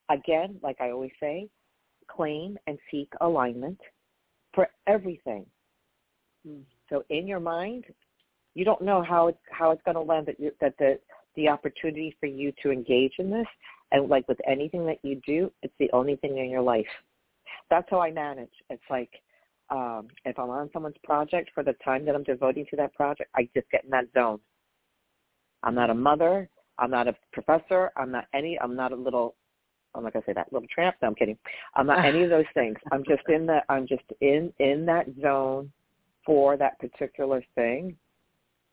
[0.10, 1.50] again, like I always say,
[2.10, 3.80] claim and seek alignment
[4.54, 5.46] for everything.
[6.48, 6.62] Mm.
[6.90, 7.84] So in your mind,
[8.56, 10.26] you don't know how it's how it's going to land.
[10.26, 10.98] That you, that the
[11.38, 13.48] the opportunity for you to engage in this,
[13.94, 16.86] and like with anything that you do, it's the only thing in your life.
[17.70, 18.52] That's how I manage.
[18.70, 19.10] It's like
[19.70, 23.30] um, if I'm on someone's project for the time that I'm devoting to that project,
[23.36, 24.40] I just get in that zone.
[25.64, 26.50] I'm not a mother.
[26.80, 27.92] I'm not a professor.
[27.96, 28.60] I'm not any.
[28.60, 29.36] I'm not a little.
[29.96, 30.96] I'm not gonna say that little tramp.
[31.02, 31.38] No, I'm kidding.
[31.76, 32.78] I'm not any of those things.
[32.92, 33.62] I'm just in the.
[33.70, 35.72] I'm just in in that zone
[36.26, 37.96] for that particular thing,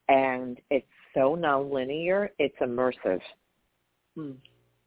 [0.08, 2.28] and it's so nonlinear.
[2.38, 3.20] It's immersive,
[4.16, 4.36] Mm.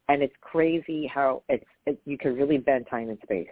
[0.08, 1.64] and it's crazy how it's.
[1.86, 3.48] It, you can really bend time and space.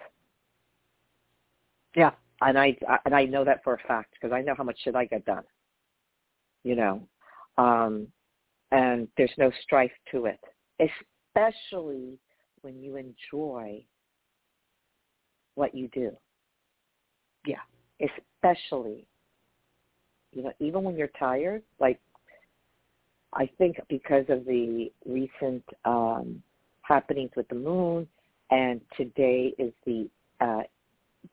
[1.94, 2.12] Yeah.
[2.42, 4.94] and I and I know that for a fact because I know how much shit
[4.94, 5.44] I get done.
[6.64, 7.08] You know,
[7.58, 8.08] um,
[8.72, 10.40] and there's no strife to it,
[10.78, 12.18] especially
[12.62, 13.84] when you enjoy
[15.54, 16.10] what you do.
[17.46, 17.60] Yeah.
[18.00, 19.06] Especially,
[20.36, 21.98] you know, even when you're tired, like
[23.32, 26.42] I think because of the recent um,
[26.82, 28.06] happenings with the moon,
[28.50, 30.08] and today is the
[30.40, 30.62] uh,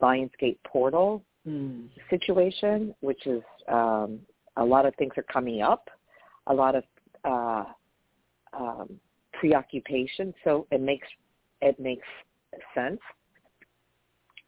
[0.02, 1.90] Lionsgate portal Mm.
[2.10, 4.20] situation, which is um,
[4.56, 5.90] a lot of things are coming up,
[6.48, 6.84] a lot of
[7.26, 7.66] uh,
[8.58, 9.00] um,
[9.34, 10.34] preoccupation.
[10.46, 11.08] So it makes
[11.62, 12.08] it makes
[12.74, 13.02] sense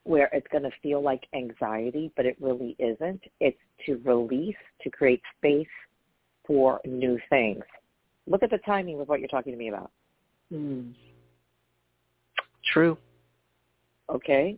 [0.05, 3.21] where it's going to feel like anxiety, but it really isn't.
[3.39, 5.67] It's to release, to create space
[6.47, 7.63] for new things.
[8.27, 9.91] Look at the timing of what you're talking to me about.
[10.53, 10.93] Mm.
[12.71, 12.97] True.
[14.09, 14.57] okay?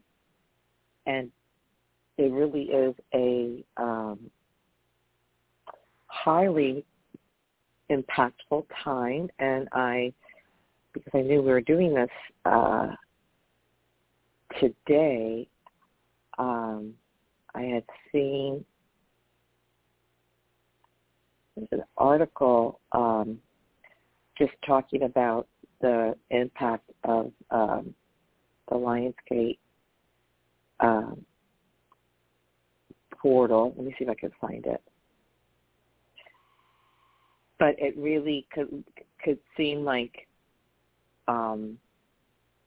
[1.05, 1.31] And
[2.17, 4.19] it really is a um,
[6.07, 6.85] highly
[7.89, 10.13] impactful time, and I,
[10.93, 12.09] because I knew we were doing this
[12.45, 12.87] uh,
[14.59, 15.47] today,
[16.37, 16.93] um,
[17.55, 18.63] I had seen
[21.71, 23.39] an article um,
[24.37, 25.47] just talking about
[25.81, 27.93] the impact of um,
[28.69, 29.57] the Lionsgate
[30.79, 31.25] um,
[33.19, 33.73] portal.
[33.75, 34.81] Let me see if I can find it.
[37.59, 38.83] But it really could
[39.23, 40.27] could seem like
[41.27, 41.79] um,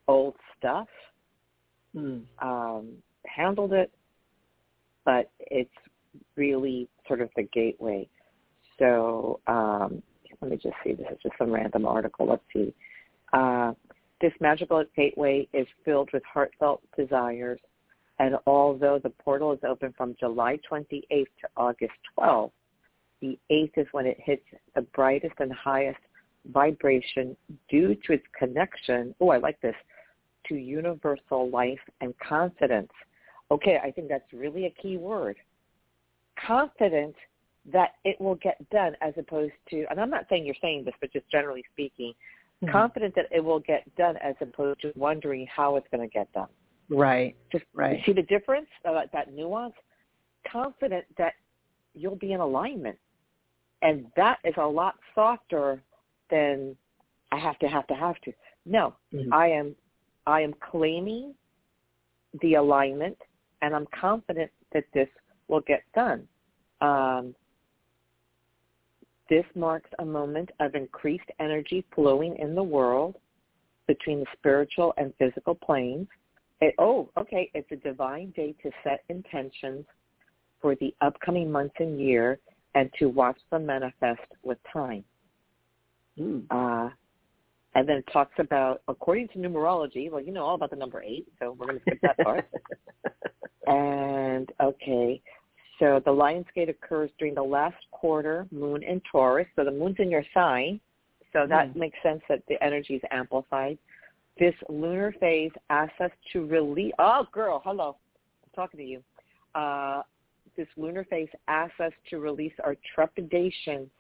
[0.09, 0.89] old stuff
[1.97, 2.23] Mm.
[2.41, 2.89] um,
[3.27, 3.91] handled it,
[5.05, 5.71] but it's
[6.37, 8.09] really sort of the gateway.
[8.79, 10.03] So um,
[10.41, 10.93] let me just see.
[10.93, 12.27] This is just some random article.
[12.27, 12.73] Let's see.
[13.33, 13.73] Uh,
[14.21, 17.61] this magical gateway is filled with heartfelt desires,
[18.19, 22.53] and although the portal is open from July 28th to August 12th,
[23.21, 25.99] the 8th is when it hits the brightest and highest
[26.53, 27.37] vibration
[27.69, 29.15] due to its connection.
[29.21, 29.75] Oh, I like this
[30.51, 32.91] to universal life and confidence.
[33.51, 35.37] Okay, I think that's really a key word.
[36.47, 37.15] Confident
[37.73, 40.95] that it will get done as opposed to, and I'm not saying you're saying this,
[41.01, 42.15] but just generally speaking,
[42.63, 42.73] Mhm.
[42.73, 46.31] confident that it will get done as opposed to wondering how it's going to get
[46.33, 46.49] done.
[46.89, 47.37] Right.
[47.51, 48.05] Just Right.
[48.05, 49.75] see the difference, uh, that nuance?
[50.45, 51.35] Confident that
[51.95, 52.99] you'll be in alignment.
[53.83, 55.83] And that is a lot softer
[56.29, 56.77] than
[57.33, 58.33] I have to, have to, have to.
[58.67, 59.33] No, Mhm.
[59.33, 59.77] I am
[60.27, 61.35] I am claiming
[62.43, 63.17] the alignment,
[63.63, 65.09] and I'm confident that this
[65.49, 66.27] will get done.
[66.81, 67.35] Um,
[69.29, 73.17] this marks a moment of increased energy flowing in the world
[73.87, 76.09] between the spiritual and physical planes.
[76.61, 79.85] It, oh, okay, it's a divine day to set intentions
[80.61, 82.39] for the upcoming months and year
[82.75, 85.05] and to watch them manifest with time.
[86.19, 86.45] Mm.
[86.51, 86.91] Uh,
[87.75, 91.03] and then it talks about, according to numerology, well, you know all about the number
[91.03, 92.49] eight, so we're going to skip that part.
[93.67, 95.23] and okay,
[95.79, 99.47] so the lion's gate occurs during the last quarter moon in Taurus.
[99.57, 100.81] So the moon's in your sign,
[101.33, 101.77] so that Mm.
[101.77, 103.79] makes sense that the energy is amplified
[104.39, 106.93] This lunar phase asks us to release.
[106.99, 107.97] Oh, girl, hello.
[108.43, 109.03] I'm talking to you.
[109.55, 110.03] Uh,
[110.57, 113.91] this lunar phase asks us to release our trepidation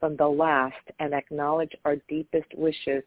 [0.00, 3.04] from the last and acknowledge our deepest wishes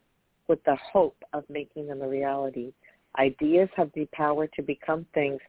[0.48, 2.72] with the hope of making them a reality.
[3.20, 5.40] Ideas have the power to become things,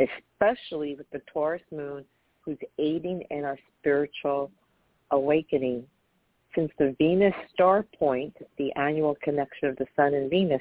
[0.00, 2.04] especially with the Taurus moon
[2.40, 4.50] who's aiding in our spiritual
[5.10, 5.84] awakening.
[6.54, 10.60] Since the Venus star point, the annual connection of the Sun and Venus,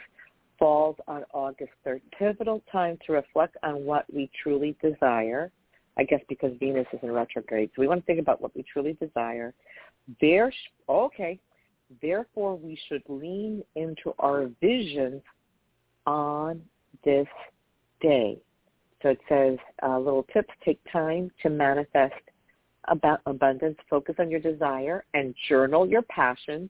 [0.60, 5.52] falls on August 3rd, pivotal time to reflect on what we truly desire.
[5.98, 7.70] I guess because Venus is in retrograde.
[7.76, 9.54] So we want to think about what we truly desire.
[10.20, 10.52] There,
[10.89, 11.39] okay.
[12.02, 15.22] Therefore, we should lean into our visions
[16.06, 16.62] on
[17.04, 17.28] this
[18.02, 18.38] day.
[19.02, 22.13] So it says, uh, little tips, take time to manifest
[22.88, 26.70] about abundance, focus on your desire, and journal your passions,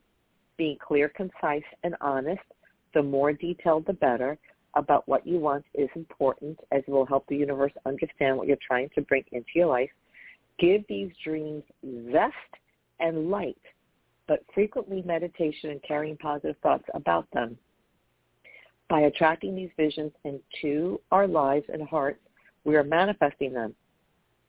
[0.58, 2.42] being clear, concise, and honest.
[2.94, 4.38] The more detailed, the better
[4.76, 8.58] about what you want is important as it will help the universe understand what you're
[8.66, 9.90] trying to bring into your life.
[10.60, 11.64] Give these dreams
[12.12, 12.34] zest
[13.04, 13.62] and light,
[14.28, 17.58] but frequently meditation and carrying positive thoughts about them.
[18.90, 22.20] By attracting these visions into our lives and hearts,
[22.64, 23.76] we are manifesting them.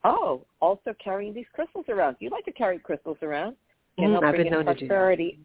[0.05, 2.17] Oh, also carrying these crystals around.
[2.21, 3.57] You like to carry crystals around.
[3.99, 5.40] Can mm, help I've bring in prosperity.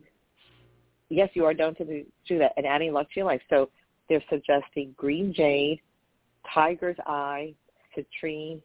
[1.10, 3.42] Yes, you are known to do that and adding luck to your life.
[3.50, 3.70] So
[4.10, 5.82] they're suggesting green jade,
[6.54, 7.54] tiger's eye,
[7.98, 8.62] citrine,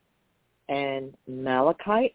[0.68, 2.14] and malachite.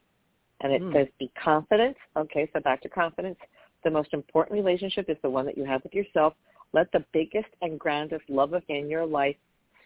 [0.61, 0.93] And it mm.
[0.93, 1.95] says be confident.
[2.17, 3.37] Okay, so back to confidence.
[3.83, 6.33] The most important relationship is the one that you have with yourself.
[6.73, 9.37] Let the biggest and grandest love of in your life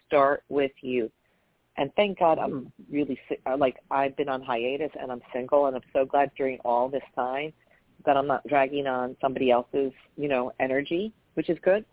[0.06, 1.10] start with you.
[1.76, 2.94] And thank God I'm hmm.
[2.94, 6.58] really uh, like I've been on hiatus and I'm single and I'm so glad during
[6.64, 7.52] all this time
[8.06, 11.84] that I'm not dragging on somebody else's, you know, energy, which is good.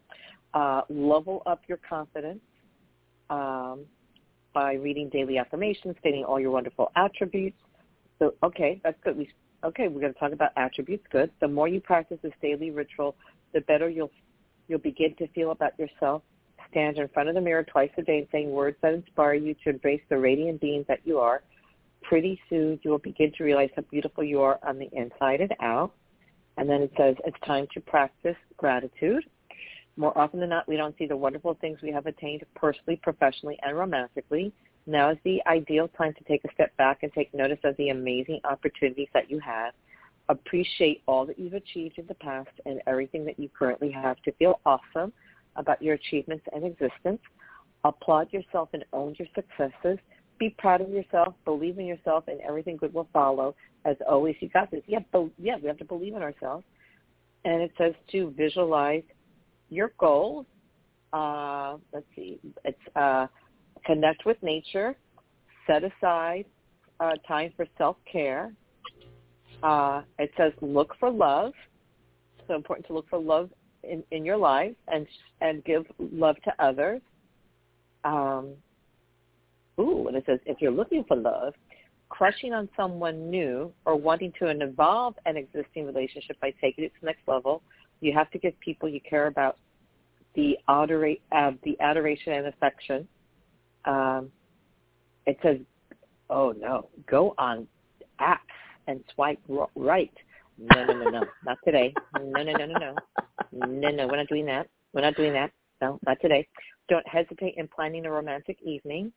[0.54, 2.42] Uh, level up your confidence
[3.30, 3.86] um,
[4.54, 7.58] by reading daily affirmations, stating all your wonderful attributes.
[8.22, 9.18] So, okay, that's good.
[9.18, 9.30] We
[9.64, 11.04] okay, we're going to talk about attributes.
[11.12, 11.32] Good.
[11.42, 13.16] The more you practice this daily ritual,
[13.52, 14.12] the better you'll
[14.68, 16.22] you'll begin to feel about yourself.
[16.70, 19.56] Stand in front of the mirror twice a day and saying words that inspire you
[19.64, 21.42] to embrace the radiant being that you are.
[22.04, 25.54] Pretty soon you will begin to realize how beautiful you are on the inside and
[25.60, 25.92] out.
[26.58, 29.24] And then it says it's time to practice gratitude.
[29.98, 33.58] More often than not, we don't see the wonderful things we have attained personally, professionally,
[33.64, 34.54] and romantically.
[34.88, 37.90] Now is the ideal time to take a step back and take notice of the
[37.90, 39.74] amazing opportunities that you have.
[40.30, 44.32] Appreciate all that you've achieved in the past and everything that you currently have to
[44.34, 45.14] feel awesome
[45.56, 47.20] about your achievements and existence.
[47.84, 50.00] Applaud yourself and own your successes.
[50.40, 51.36] Be proud of yourself.
[51.46, 53.56] Believe in yourself, and everything good will follow.
[53.86, 54.82] As always, you got this.
[54.88, 56.64] Yeah, be- yeah, we have to believe in ourselves.
[57.46, 59.04] And it says to visualize
[59.70, 60.46] your goals.
[61.12, 62.40] Uh, let's see.
[62.64, 63.28] It's uh,
[63.86, 64.96] connect with nature.
[65.68, 66.46] Set aside
[67.00, 68.54] uh, time for self-care.
[69.64, 71.54] Uh, it says look for love.
[72.48, 73.50] So important to look for love
[73.84, 75.08] in, in your life and
[75.42, 77.02] and give love to others.
[78.04, 78.54] Um,
[79.80, 81.54] ooh, and it says if you're looking for love,
[82.10, 87.02] crushing on someone new or wanting to evolve an existing relationship by taking it to
[87.02, 87.62] the next level,
[88.02, 89.58] you have to give people you care about
[90.36, 93.08] the, adora- uh, the adoration and affection.
[93.86, 94.32] Um,
[95.26, 95.58] it says,
[96.30, 97.68] oh no, go on
[98.20, 98.38] apps
[98.88, 99.40] and swipe
[99.76, 100.14] right.
[100.58, 101.94] No, no, no, no, not today.
[102.20, 102.96] No, no, no, no, no.
[103.52, 104.68] No, no, we're not doing that.
[104.94, 105.52] We're not doing that.
[105.82, 106.48] No, not today.
[106.90, 109.12] Don't hesitate in planning a romantic evening.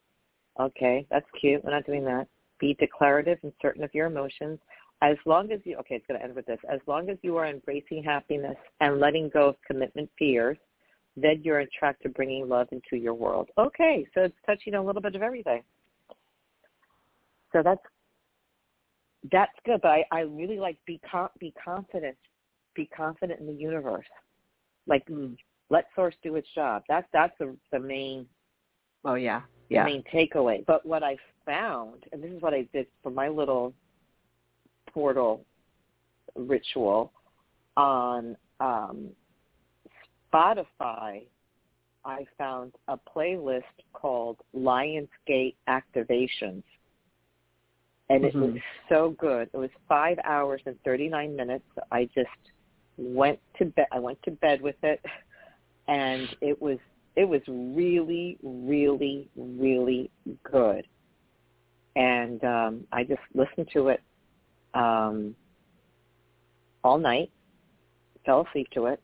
[0.59, 1.63] Okay, that's cute.
[1.65, 2.29] We're not doing that.
[2.61, 4.59] Be declarative and certain of your emotions.
[5.03, 6.61] As long as you, okay, it's going to end with this.
[6.71, 10.57] As long as you are embracing happiness and letting go of commitment fears,
[11.17, 13.49] then you're on track to bringing love into your world.
[13.59, 15.63] Okay, so it's touching a little bit of everything.
[17.53, 17.81] So that's
[19.31, 19.81] that's good.
[19.81, 22.17] But I, I really like be com- be confident,
[22.75, 24.07] be confident in the universe.
[24.87, 25.37] Like mm,
[25.71, 26.83] let source do its job.
[26.89, 28.27] That's that's the the main.
[29.05, 29.85] Oh yeah, yeah.
[29.85, 30.65] Main takeaway.
[30.67, 33.73] But what I found, and this is what I did for my little
[34.93, 35.45] portal
[36.37, 37.13] ritual
[37.77, 39.11] on um,
[40.35, 41.23] Spotify,
[42.05, 43.63] I found a playlist
[43.93, 46.63] called Lionsgate Activations.
[48.11, 48.27] And mm-hmm.
[48.27, 48.59] it was mm-hmm.
[48.89, 49.49] so good.
[49.53, 51.65] It was five hours and 39 minutes.
[51.91, 52.29] I just
[52.99, 53.87] went to bed.
[53.93, 55.01] I went to bed with it,
[55.89, 56.79] and it was
[57.17, 60.11] it was really, really, really
[60.43, 60.87] good.
[61.97, 64.03] And um, I just listened to it
[64.75, 65.35] um,
[66.83, 67.31] all night,
[68.27, 69.01] fell asleep to it,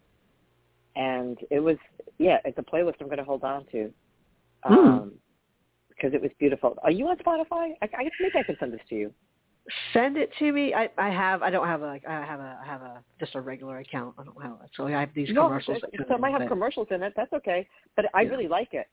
[0.97, 1.77] and it was
[2.19, 3.93] yeah, it's a playlist I'm going to hold on to.
[4.65, 4.75] Hmm.
[4.75, 5.13] Um,
[5.89, 6.77] because it was beautiful.
[6.83, 7.75] Are you on Spotify?
[7.83, 9.13] I, I guess maybe I can send this to you.
[9.93, 10.73] Send it to me.
[10.73, 13.35] I I have I don't have a like I have a I have a just
[13.35, 14.15] a regular account.
[14.19, 15.83] I don't have so I have these No, commercials.
[15.93, 17.13] it, so it might have commercials in it.
[17.17, 17.69] That's okay.
[17.97, 18.31] But I Yeah.
[18.31, 18.87] really like it.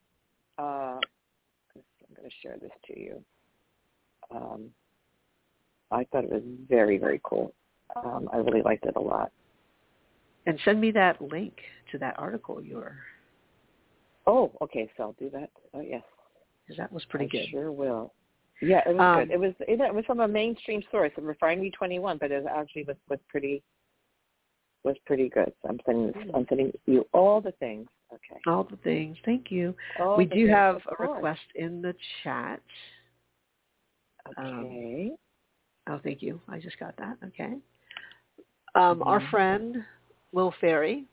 [0.60, 1.00] Uh,
[1.76, 3.24] I'm going to share this to you.
[4.32, 4.70] Um,
[5.92, 7.54] I thought it was very, very cool.
[7.96, 9.32] Um, I really liked it a lot.
[10.48, 11.54] And send me that link
[11.92, 12.96] to that article you're.
[14.26, 14.90] Oh, okay.
[14.98, 15.50] So I'll do that.
[15.74, 16.04] Oh, yes.
[16.66, 17.50] because that was pretty I good.
[17.52, 18.14] Sure will.
[18.62, 19.32] Yeah, it was Um, good.
[19.32, 22.96] It was it, was from a mainstream source, Refinery Twenty One, but it actually was
[23.10, 23.62] was pretty
[24.84, 25.52] was pretty good.
[25.62, 26.36] So I'm sending Hmm.
[26.36, 27.88] I'm sending you all the things.
[28.12, 28.40] Okay.
[28.48, 29.18] All the things.
[29.26, 29.76] Thank you.
[30.00, 31.94] All we do things, have a request in the
[32.24, 32.62] chat.
[34.38, 35.12] um, Okay.
[35.90, 36.42] Oh, thank you.
[36.50, 37.18] I just got that.
[37.28, 37.58] Okay.
[38.76, 39.84] Um, Our friend
[40.34, 41.06] Lil Fairy.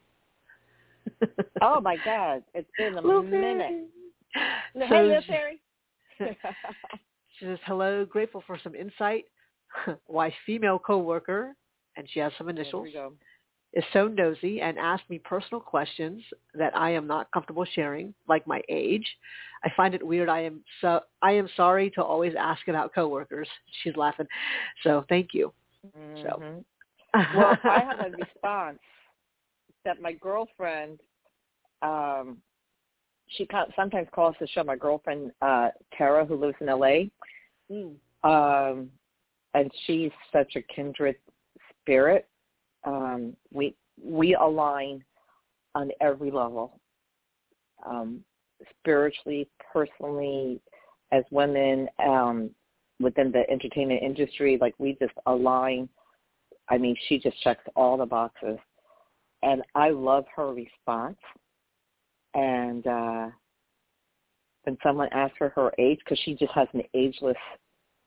[1.62, 2.42] oh my God!
[2.54, 3.88] It's been a Lil minute.
[4.34, 4.88] Fairy.
[4.88, 6.26] hey, So Lil she-
[7.38, 9.24] She says, hello, grateful for some insight.
[10.06, 11.56] Why female coworker,
[11.96, 12.88] and she has some initials,
[13.72, 16.22] is so nosy and asks me personal questions
[16.54, 19.04] that I am not comfortable sharing, like my age.
[19.64, 20.28] I find it weird.
[20.28, 23.48] I am so I am sorry to always ask about coworkers.
[23.82, 24.26] She's laughing.
[24.84, 25.52] So thank you.
[26.22, 26.40] So.
[26.40, 26.64] Mhm.
[27.34, 28.78] Well, I have a response
[29.84, 31.00] that my girlfriend,
[31.82, 32.38] um,
[33.28, 34.64] she sometimes calls the show.
[34.64, 37.10] My girlfriend uh, Tara, who lives in L.A.
[37.70, 37.94] Mm.
[38.24, 38.90] um,
[39.54, 41.16] and she's such a kindred
[41.80, 42.28] spirit.
[42.84, 45.02] Um, we we align
[45.74, 46.78] on every level,
[47.86, 48.22] um,
[48.78, 50.60] spiritually, personally,
[51.12, 52.50] as women um,
[53.00, 54.58] within the entertainment industry.
[54.60, 55.88] Like we just align.
[56.68, 58.58] I mean, she just checks all the boxes,
[59.44, 61.18] and I love her response.
[62.34, 63.28] And uh,
[64.64, 67.36] when someone asks her her age, because she just has an ageless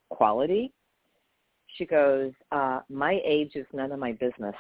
[0.10, 0.74] quality,
[1.78, 4.56] she goes, uh, "My age is none of my business."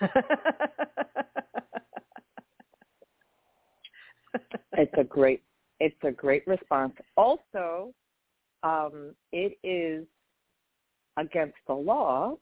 [4.74, 5.42] It's a great,
[5.80, 6.94] it's a great response.
[7.16, 7.92] Also,
[8.62, 10.06] um, it is
[11.18, 12.36] against the law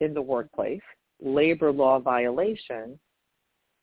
[0.00, 0.80] in the workplace,
[1.22, 2.98] labor law violation,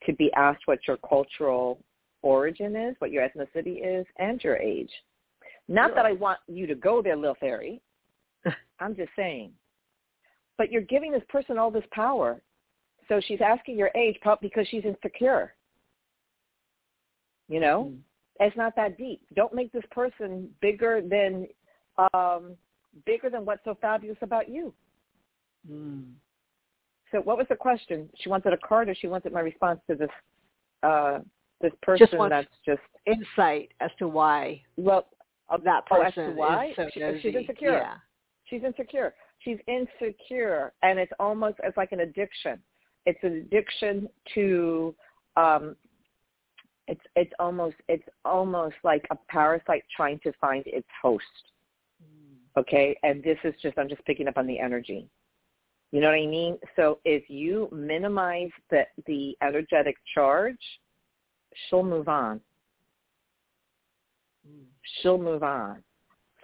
[0.05, 1.83] to be asked what your cultural
[2.21, 4.91] origin is, what your ethnicity is, and your age.
[5.67, 7.81] Not that I want you to go there, Lil Fairy.
[8.79, 9.51] I'm just saying.
[10.57, 12.41] But you're giving this person all this power.
[13.07, 15.53] So she's asking your age probably because she's insecure.
[17.47, 17.93] You know?
[18.39, 19.21] It's not that deep.
[19.35, 21.47] Don't make this person bigger than
[22.13, 22.55] um
[23.05, 24.73] bigger than what's so fabulous about you.
[25.69, 26.13] Mm.
[27.11, 28.09] So what was the question?
[28.19, 30.09] She wanted a card or she wanted my response to this
[30.83, 31.19] uh
[31.61, 35.07] this person wants- that's just Insight as to why well
[35.49, 36.67] of that Oh, as to person why?
[36.69, 37.71] is so She- she's insecure.
[37.73, 37.97] Yeah.
[38.45, 39.13] She's insecure.
[39.39, 42.61] She's insecure, and it's almost it's like an addiction.
[43.05, 44.95] It's an addiction to.
[45.35, 45.75] um
[46.87, 51.43] It's it's almost it's almost like a parasite trying to find its host.
[52.57, 55.07] Okay, and this is just I'm just picking up on the energy.
[55.91, 56.57] You know what I mean?
[56.75, 60.59] So if you minimize the the energetic charge,
[61.69, 62.39] she'll move on.
[65.01, 65.83] She'll move on.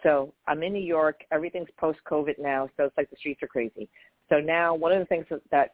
[0.04, 1.22] So I'm in New York.
[1.32, 3.90] Everything's post COVID now, so it's like the streets are crazy.
[4.30, 5.70] So now one of the things that, that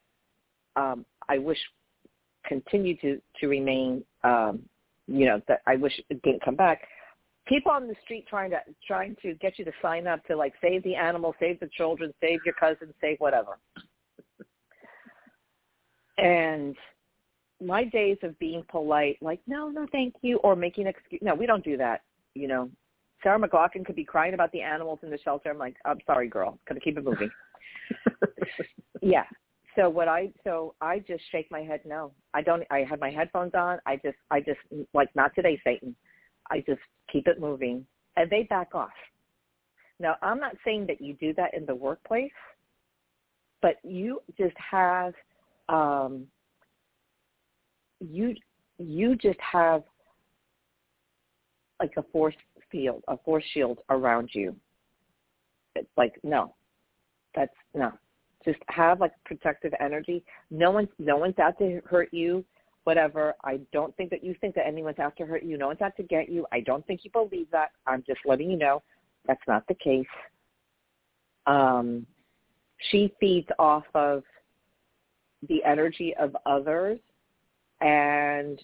[0.76, 1.58] um, I wish
[2.46, 4.62] continued to to remain, um,
[5.08, 6.82] you know, that I wish it didn't come back.
[7.46, 10.54] People on the street trying to trying to get you to sign up to like
[10.62, 13.58] save the animal, save the children, save your cousin, save whatever.
[16.18, 16.76] and
[17.62, 21.22] my days of being polite, like no, no, thank you, or making excuse.
[21.22, 22.02] No, we don't do that.
[22.34, 22.70] You know,
[23.22, 25.50] Sarah McLachlan could be crying about the animals in the shelter.
[25.50, 26.60] I'm like, I'm sorry, girl.
[26.68, 27.30] Gotta keep it moving.
[29.02, 29.24] yeah.
[29.76, 32.12] So what I so I just shake my head no.
[32.34, 33.80] I don't I have my headphones on.
[33.86, 34.60] I just I just
[34.94, 35.96] like not today, Satan.
[36.50, 36.82] I just
[37.12, 37.86] keep it moving.
[38.16, 38.90] And they back off.
[40.00, 42.32] Now I'm not saying that you do that in the workplace,
[43.62, 45.14] but you just have
[45.70, 46.28] um
[48.00, 48.36] you
[48.78, 49.84] you just have
[51.80, 52.36] like a force
[52.72, 54.56] field, a force shield around you.
[55.76, 56.54] It's like no,
[57.36, 57.92] that's no.
[58.46, 60.24] Just have like protective energy.
[60.52, 62.44] No one's no one's out to hurt you.
[62.84, 63.34] Whatever.
[63.44, 65.58] I don't think that you think that anyone's out to hurt you.
[65.58, 66.46] No one's out to get you.
[66.52, 67.70] I don't think you believe that.
[67.88, 68.82] I'm just letting you know
[69.26, 70.06] that's not the case.
[71.48, 72.06] Um,
[72.92, 74.24] she feeds off of
[75.48, 77.00] the energy of others
[77.82, 78.62] and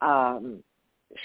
[0.00, 0.62] um,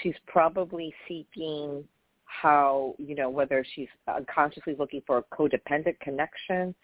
[0.02, 1.84] she's probably seeking
[2.24, 6.74] how you know whether she's unconsciously looking for a codependent connection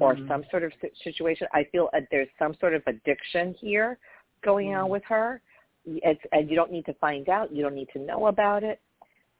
[0.00, 0.26] or Mm.
[0.28, 1.46] some sort of si- situation.
[1.52, 3.98] I feel that there's some sort of addiction here
[4.44, 4.90] going on Mm.
[4.90, 5.40] with her.
[5.86, 7.52] It's, and you don't need to find out.
[7.52, 8.80] You don't need to know about it.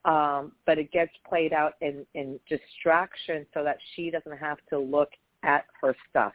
[0.05, 4.79] Um, but it gets played out in, in distraction so that she doesn't have to
[4.79, 5.11] look
[5.43, 6.35] at her stuff.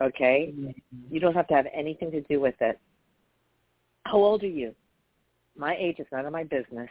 [0.00, 0.52] Okay?
[1.10, 2.80] You don't have to have anything to do with it.
[4.06, 4.74] How old are you?
[5.56, 6.88] My age is none of my business.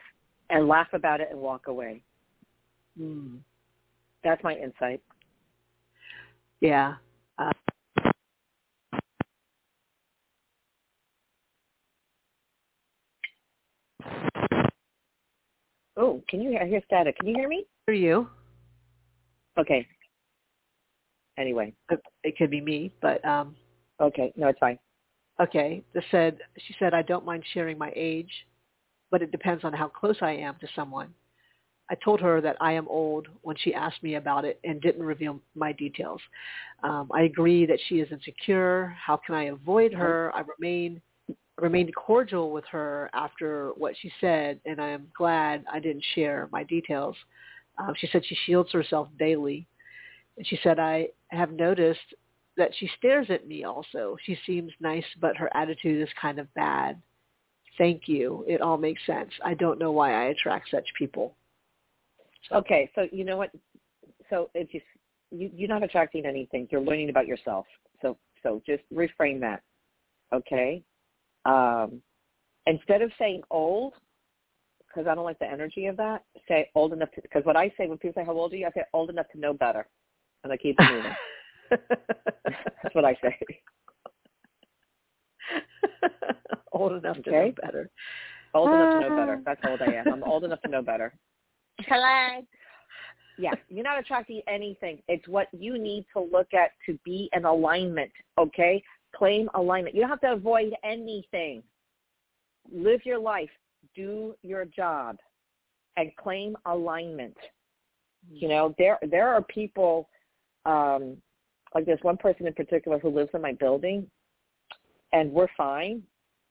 [0.49, 2.01] And laugh about it and walk away.
[2.99, 3.39] Mm.
[4.23, 5.01] That's my insight.
[6.61, 6.95] Yeah.
[7.37, 7.51] Uh,
[16.01, 17.17] Oh, can you hear, I hear static?
[17.17, 17.65] Can you hear me?
[17.85, 18.29] for you,
[19.57, 19.85] Okay.
[21.37, 23.55] Anyway, it, it could be me, but um,
[23.99, 24.31] okay.
[24.35, 24.79] No, it's fine.
[25.41, 25.83] okay.
[25.93, 26.37] This said,
[26.67, 28.31] she said, I don't mind sharing my age,
[29.11, 31.13] but it depends on how close I am to someone.
[31.89, 35.03] I told her that I am old when she asked me about it and didn't
[35.03, 36.21] reveal my details.
[36.83, 38.95] Um, I agree that she is insecure.
[38.97, 40.31] How can I avoid her?
[40.35, 41.01] I remain
[41.61, 46.49] remained cordial with her after what she said, and I am glad I didn't share
[46.51, 47.15] my details.
[47.77, 49.67] Um, she said she shields herself daily,
[50.37, 51.99] and she said I have noticed
[52.57, 53.63] that she stares at me.
[53.63, 57.01] Also, she seems nice, but her attitude is kind of bad.
[57.77, 58.43] Thank you.
[58.47, 59.31] It all makes sense.
[59.43, 61.35] I don't know why I attract such people.
[62.51, 63.51] Okay, so you know what?
[64.29, 64.81] So if you,
[65.31, 67.65] you you're not attracting anything, you're learning about yourself.
[68.01, 69.61] So so just reframe that.
[70.33, 70.83] Okay.
[71.45, 72.01] Um,
[72.65, 73.93] instead of saying old,
[74.87, 77.11] because I don't like the energy of that, say old enough.
[77.11, 79.09] to, Because what I say when people say how old are you, I say old
[79.09, 79.87] enough to know better,
[80.43, 81.13] and I keep moving.
[81.69, 83.37] That's what I say.
[86.71, 87.89] Old enough to know better.
[88.53, 89.41] Old enough to know better.
[89.45, 90.07] That's old I am.
[90.11, 91.13] I'm old enough to know better.
[91.79, 92.41] Hello.
[93.37, 95.01] Yeah, you're not attracting anything.
[95.07, 98.83] It's what you need to look at to be in alignment, okay?
[99.15, 99.95] Claim alignment.
[99.95, 101.63] You don't have to avoid anything.
[102.71, 103.49] Live your life.
[103.95, 105.17] Do your job
[105.97, 107.35] and claim alignment.
[108.31, 110.09] You know, there there are people
[110.65, 111.17] um
[111.73, 114.09] like there's one person in particular who lives in my building
[115.13, 116.03] and we're fine,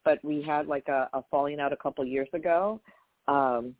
[0.05, 2.81] but we had like a, a falling out a couple years ago.
[3.27, 3.75] Um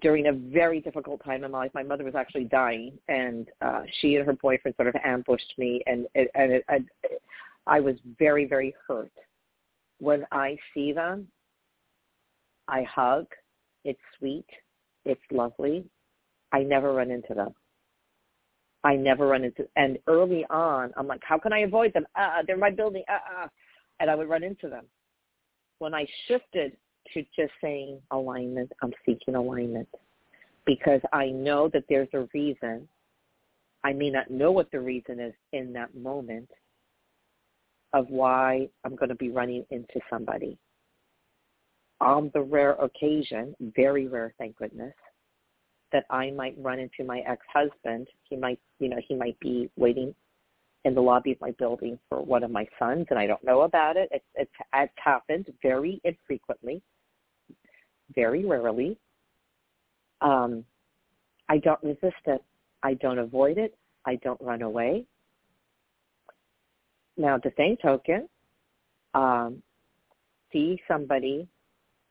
[0.00, 1.70] during a very difficult time in my life.
[1.74, 5.82] My mother was actually dying, and uh, she and her boyfriend sort of ambushed me,
[5.86, 6.80] and and it, I,
[7.66, 9.12] I was very very hurt.
[9.98, 11.28] When I see them,
[12.68, 13.26] I hug.
[13.84, 14.46] It's sweet.
[15.04, 15.84] It's lovely.
[16.52, 17.54] I never run into them.
[18.84, 22.06] I never run into, and early on, I'm like, how can I avoid them?
[22.14, 23.02] Uh, they're my building.
[23.08, 23.48] Uh, uh,
[24.00, 24.84] and I would run into them.
[25.78, 26.76] When I shifted
[27.14, 28.72] to just saying alignment.
[28.82, 29.88] I'm seeking alignment
[30.66, 32.88] because I know that there's a reason.
[33.84, 36.48] I may not know what the reason is in that moment
[37.92, 40.58] of why I'm going to be running into somebody.
[42.00, 44.94] On the rare occasion, very rare, thank goodness,
[45.92, 48.08] that I might run into my ex-husband.
[48.28, 50.14] He might, you know, he might be waiting
[50.84, 53.62] in the lobby of my building for one of my sons, and I don't know
[53.62, 54.08] about it.
[54.12, 56.82] It's, it's, it's happened very infrequently
[58.14, 58.98] very rarely.
[60.20, 60.64] Um,
[61.48, 62.42] I don't resist it.
[62.82, 63.76] I don't avoid it.
[64.04, 65.04] I don't run away.
[67.16, 68.28] Now, the same token,
[69.14, 69.62] um,
[70.52, 71.48] see somebody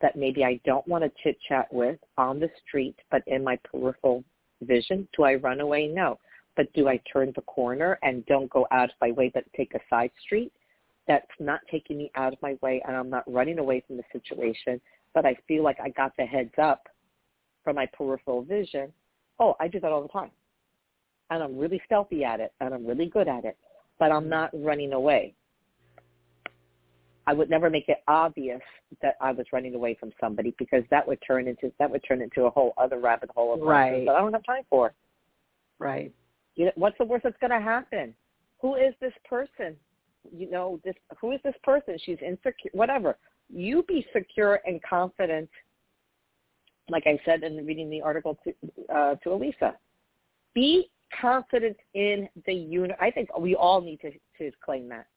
[0.02, 3.58] that maybe I don't want to chit chat with on the street, but in my
[3.58, 4.24] peripheral
[4.62, 5.08] vision.
[5.16, 5.88] Do I run away?
[5.88, 6.20] No.
[6.56, 9.74] But do I turn the corner and don't go out of my way, but take
[9.76, 10.52] a side street?
[11.08, 14.04] That's not taking me out of my way, and I'm not running away from the
[14.12, 14.82] situation
[15.14, 16.88] but I feel like I got the heads up
[17.64, 18.92] from my peripheral vision.
[19.40, 20.32] Oh, I do that all the time.
[21.30, 23.58] And I'm really stealthy at it and I'm really good at it,
[24.00, 25.34] but I'm not running away.
[27.28, 28.62] I would never make it obvious
[29.02, 32.22] that I was running away from somebody because that would turn into that would turn
[32.22, 34.06] into a whole other rabbit hole of Right.
[34.06, 34.94] that I don't have time for.
[35.78, 36.14] Right.
[36.56, 38.16] You know, what's the worst that's going to happen?
[38.62, 39.76] Who is this person?
[40.34, 41.98] You know, this who is this person?
[42.06, 42.72] She's insecure.
[42.72, 43.18] Whatever
[43.54, 45.50] you be secure and confident,
[46.90, 48.54] like I said in reading the article to
[48.94, 49.74] uh, to Alyssa.
[50.54, 50.90] Be
[51.22, 52.94] confident in the uni.
[53.00, 55.08] I think we all need to, to claim that.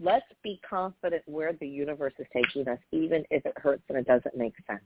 [0.00, 4.06] Let's be confident where the universe is taking us, even if it hurts and it
[4.06, 4.82] doesn't make sense.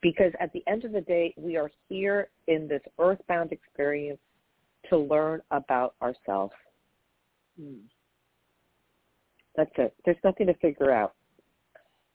[0.00, 4.20] Because at the end of the day, we are here in this earthbound experience
[4.90, 6.52] to learn about ourselves.
[9.56, 9.94] That's it.
[10.04, 11.14] There's nothing to figure out.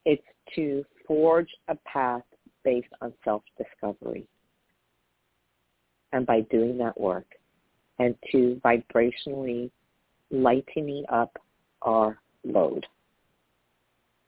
[0.05, 0.23] It's
[0.55, 2.23] to forge a path
[2.63, 4.27] based on self-discovery.
[6.11, 7.25] And by doing that work
[7.99, 9.71] and to vibrationally
[10.31, 11.37] lightening up
[11.81, 12.85] our load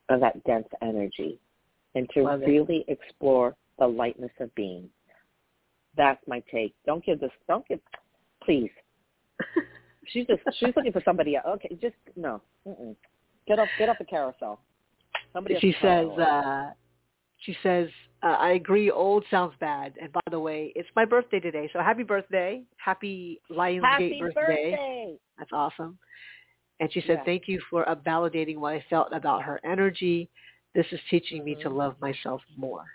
[0.10, 1.40] of that dense energy
[1.96, 2.48] and to Love it.
[2.48, 4.90] really explore the lightness of being.
[5.98, 6.74] That's my take.
[6.86, 7.80] Don't give this, don't give,
[8.44, 8.72] please.
[10.08, 11.46] She's just, she's looking for somebody else.
[11.48, 12.40] Okay, just, no.
[12.68, 12.96] Mm-mm.
[13.48, 14.60] Get off, get off the carousel.
[15.36, 16.70] Somebody she says, uh,
[17.40, 17.90] she says,
[18.24, 19.94] uh, I agree, old sounds bad.
[20.02, 21.70] And by the way, it's my birthday today.
[21.74, 22.64] So happy birthday.
[22.78, 24.72] Happy Lionsgate Happy birthday.
[24.72, 25.16] birthday.
[25.38, 25.98] That's awesome.
[26.80, 27.24] And she said, Yeah.
[27.26, 30.30] thank you for uh, validating what I felt about her energy.
[30.74, 31.76] This is teaching me to Mhm.
[31.76, 32.86] love myself more.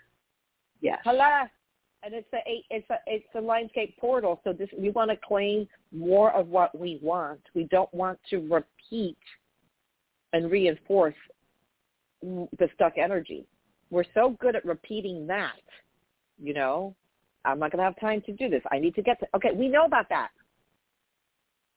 [0.81, 0.99] Yes.
[1.03, 1.47] Hello.
[2.03, 4.41] And it's a it's a it's a Lionsgate portal.
[4.43, 7.41] So this we want to claim more of what we want.
[7.53, 9.19] We don't want to repeat
[10.33, 11.15] and reinforce
[12.21, 13.45] the stuck energy.
[13.89, 15.61] We're so good at repeating that.
[16.41, 16.95] You know,
[17.45, 18.61] I'm not going to have time to do this.
[18.71, 19.27] I need to get to.
[19.35, 20.29] Okay, we know about that.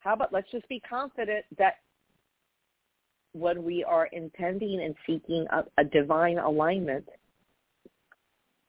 [0.01, 1.77] How about let's just be confident that
[3.33, 7.09] when we are intending and seeking a, a divine alignment,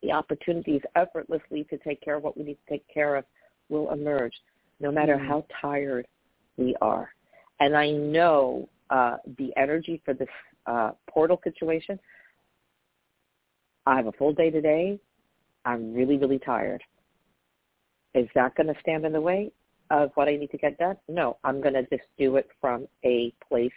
[0.01, 3.25] the opportunities effortlessly to take care of what we need to take care of
[3.69, 4.33] will emerge,
[4.79, 5.27] no matter Mhm.
[5.27, 6.07] how tired
[6.57, 7.13] we are.
[7.59, 10.29] And I know uh, the energy for this
[10.65, 11.99] uh, portal situation.
[13.85, 14.99] I have a full day today.
[15.65, 16.83] I'm really, really tired.
[18.13, 19.51] Is that going to stand in the way
[19.91, 20.97] of what I need to get done?
[21.07, 23.71] No, I'm going to just do it from a place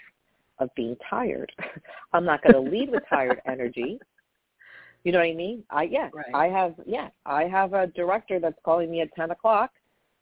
[0.59, 1.53] of being tired.
[2.13, 3.99] I'm not going to lead with tired energy.
[5.05, 5.65] You know what I mean?
[5.71, 6.35] I yeah, Right.
[6.35, 9.71] I have yeah, I have a director that's calling me at ten o'clock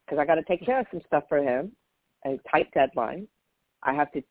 [0.04, 1.72] because I got to take care of some stuff for him,
[2.24, 3.26] a tight deadline.
[3.82, 4.22] I have to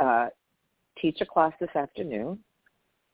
[0.00, 0.28] uh,
[1.00, 2.38] teach a class this afternoon,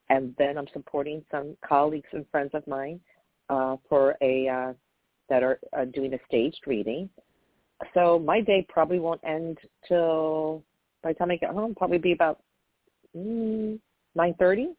[0.08, 3.00] and then I'm supporting some colleagues and friends of mine
[3.48, 4.72] uh, for a uh,
[5.28, 7.08] that are uh, doing a staged reading.
[7.94, 9.58] So my day probably won't end
[9.88, 10.62] till
[11.02, 11.74] by the time I get home.
[11.74, 12.42] Probably be about
[13.16, 13.78] mm,
[14.14, 14.70] nine thirty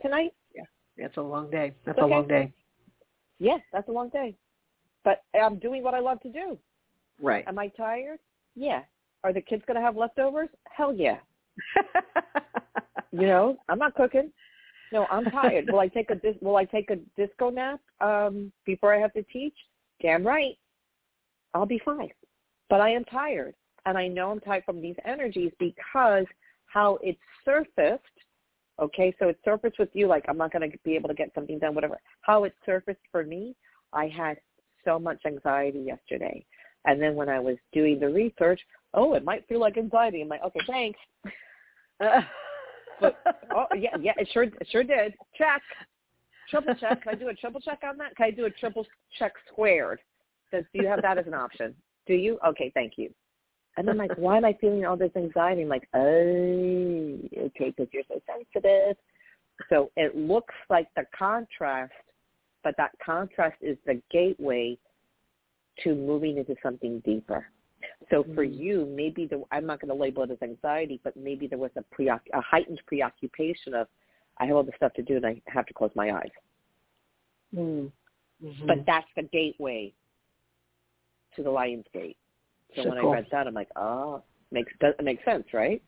[0.00, 0.32] tonight.
[0.54, 0.64] Yeah,
[0.96, 1.74] that's a long day.
[1.84, 2.06] That's Okay.
[2.06, 2.52] a long day.
[3.38, 4.36] Yes, that's a long day,
[5.02, 6.56] but I'm doing what I love to do.
[7.20, 7.44] Right.
[7.46, 8.18] Am I tired?
[8.54, 8.82] Yeah.
[9.24, 10.48] Are the kids going to have leftovers?
[10.64, 11.18] Hell yeah.
[13.20, 14.32] You know, I'm not cooking.
[14.92, 15.70] No, I'm tired.
[15.70, 19.12] will I take a dis- will I take a disco nap um before I have
[19.14, 19.54] to teach?
[20.02, 20.56] Damn right.
[21.54, 22.10] I'll be fine.
[22.68, 23.54] But I am tired.
[23.86, 26.24] And I know I'm tired from these energies because
[26.66, 28.02] how it's surfaced,
[28.80, 31.30] okay, so it surfaced with you like I'm not going to be able to get
[31.34, 32.00] something done, whatever.
[32.22, 33.54] How it surfaced for me,
[33.92, 34.38] I had
[34.84, 36.44] so much anxiety yesterday.
[36.86, 38.60] And then when I was doing the research,
[38.94, 40.22] oh, it might feel like anxiety.
[40.22, 40.98] I'm like, okay, thanks.
[43.54, 45.14] Oh yeah, yeah, it sure it sure did.
[45.38, 45.62] Check.
[46.50, 47.02] Triple check.
[47.02, 48.16] Can I do a triple check on that?
[48.16, 48.84] Can I do a triple
[49.18, 50.00] check squared?
[50.52, 51.74] Does do you have that as an option?
[52.06, 52.38] Do you?
[52.46, 53.10] Okay, thank you.
[53.76, 55.62] And I'm like, why am I feeling all this anxiety?
[55.62, 58.96] I'm like, oh, okay, because you're so sensitive.
[59.68, 61.92] So it looks like the contrast,
[62.62, 64.78] but that contrast is the gateway
[65.82, 67.46] to moving into something deeper.
[68.10, 68.58] So for Mm.
[68.58, 71.70] you, maybe the I'm not going to label it as anxiety, but maybe there was
[71.76, 73.88] a pre a heightened preoccupation of
[74.38, 76.30] I have all this stuff to do and I have to close my eyes.
[77.54, 77.90] Mm.
[78.42, 78.66] Mhm.
[78.66, 79.92] But that's the gateway
[81.36, 82.16] to the Lion's Gate.
[82.74, 83.10] So, So when cool.
[83.10, 85.82] I read that, I'm like, oh, makes does it makes sense, right?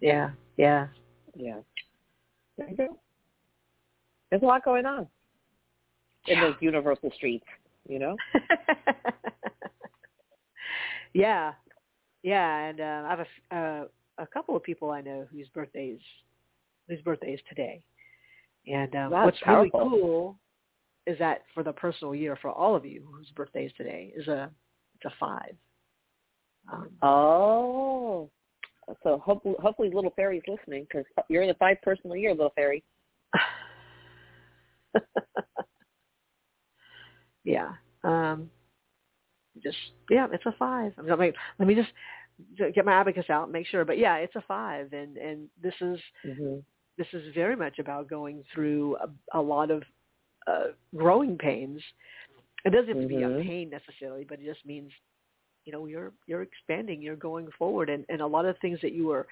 [0.00, 0.88] yeah, yeah.
[1.34, 1.60] Yeah.
[2.58, 2.98] There you go.
[4.30, 5.06] There's a lot going on
[6.26, 7.46] in those universal streets,
[7.88, 8.16] you know.
[11.14, 11.52] yeah,
[12.22, 13.84] yeah, and uh, I have a, uh,
[14.18, 16.00] a couple of people I know whose birthdays
[16.88, 17.82] whose birthdays today,
[18.66, 19.80] and um, what's powerful.
[19.80, 20.38] really cool
[21.06, 24.50] is that for the personal year for all of you whose birthdays today is a
[24.96, 25.54] it's a five.
[26.72, 28.30] Um, Oh,
[29.02, 32.84] so hopefully, hopefully, little fairy's listening because you're in the five personal year, little fairy.
[37.44, 37.70] yeah.
[38.04, 38.50] Um,
[39.62, 39.76] just
[40.10, 40.92] yeah, it's a five.
[40.98, 41.90] I'm gonna, let me just
[42.74, 43.84] get my abacus out and make sure.
[43.84, 46.60] But yeah, it's a five, and and this is Mm-hmm.
[46.98, 49.82] this is very much about going through a, a lot of
[50.46, 51.80] uh, growing pains.
[52.64, 53.42] It doesn't have to be a Mhm.
[53.42, 54.90] pain necessarily, but it just means
[55.64, 58.92] you know you're you're expanding, you're going forward, and and a lot of things that
[58.92, 59.26] you were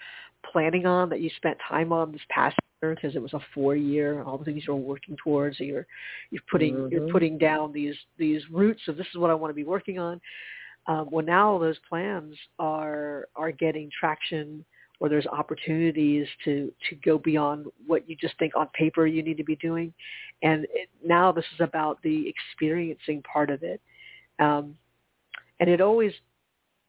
[0.53, 4.23] planning on that you spent time on this past because it was a four year,
[4.23, 5.87] all the things you're working towards, so you're
[6.31, 7.13] you're putting you're Mhm.
[7.13, 10.21] putting down these these roots of this is what I want to be working on.
[10.87, 14.65] Um, well, now those plans are are getting traction
[14.99, 19.37] or there's opportunities to to go beyond what you just think on paper you need
[19.37, 19.93] to be doing
[20.43, 23.81] and it, now this is about the experiencing part of it
[24.39, 24.77] um,
[25.59, 26.13] and it always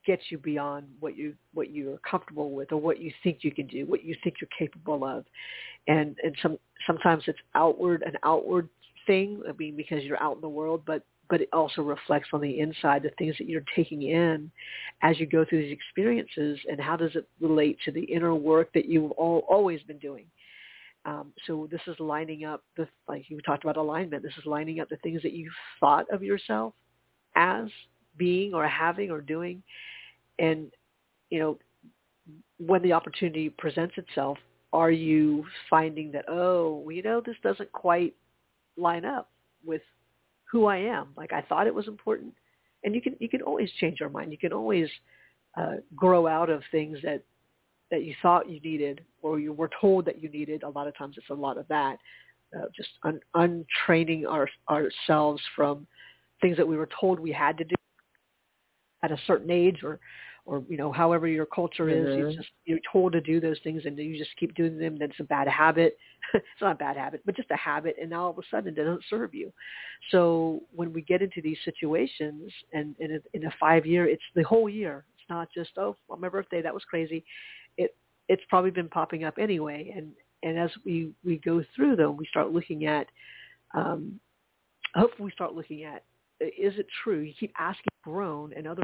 [0.06, 3.68] gets you beyond what you what you're comfortable with or what you think you can
[3.68, 5.26] do what you think you're capable of
[5.88, 8.68] and and some sometimes it's outward an outward
[9.06, 12.42] thing i mean because you're out in the world but but it also reflects on
[12.42, 14.52] the inside the things that you're taking in
[15.02, 18.70] as you go through these experiences and how does it relate to the inner work
[18.74, 20.26] that you've all, always been doing.
[21.06, 24.22] Um, so this is lining up the like you talked about alignment.
[24.22, 25.50] This is lining up the things that you
[25.80, 26.74] thought of yourself
[27.36, 27.70] as
[28.18, 29.64] being or having or doing,
[30.42, 30.72] and
[31.30, 31.58] you know
[32.58, 34.38] when the opportunity presents itself,
[34.74, 38.14] are you finding that oh, you know this doesn't quite
[38.76, 39.30] line up
[39.64, 39.82] with
[40.52, 41.08] who I am.
[41.16, 42.34] Like I thought it was important,
[42.84, 44.32] and you can you can always change your mind.
[44.32, 44.90] You can always
[45.58, 47.24] uh, grow out of things that
[47.92, 50.64] that you thought you needed or you were told that you needed.
[50.64, 51.98] A lot of times it's a lot of that.
[52.56, 55.88] Uh, just un- untraining our, ourselves from
[56.42, 57.76] things that we were told we had to do
[59.04, 60.00] at a certain age or
[60.46, 62.30] or you know however your culture is mm-hmm.
[62.30, 65.10] you just you're told to do those things and you just keep doing them then
[65.10, 65.98] it's a bad habit.
[66.34, 68.70] It's not a bad habit but just a habit and now all of a sudden
[68.70, 69.52] it doesn't serve you.
[70.12, 74.24] So when we get into these situations and in a, in a five year it's
[74.36, 75.06] the whole year.
[75.16, 77.24] It's not just oh on my birthday that was crazy.
[77.78, 77.96] It
[78.30, 79.94] it's probably been popping up anyway.
[79.96, 80.12] And
[80.44, 83.08] and as we we go through them we start looking at
[83.74, 84.20] um
[84.96, 86.04] hopefully we start looking at
[86.40, 87.20] is it true?
[87.20, 88.82] You keep asking grown and other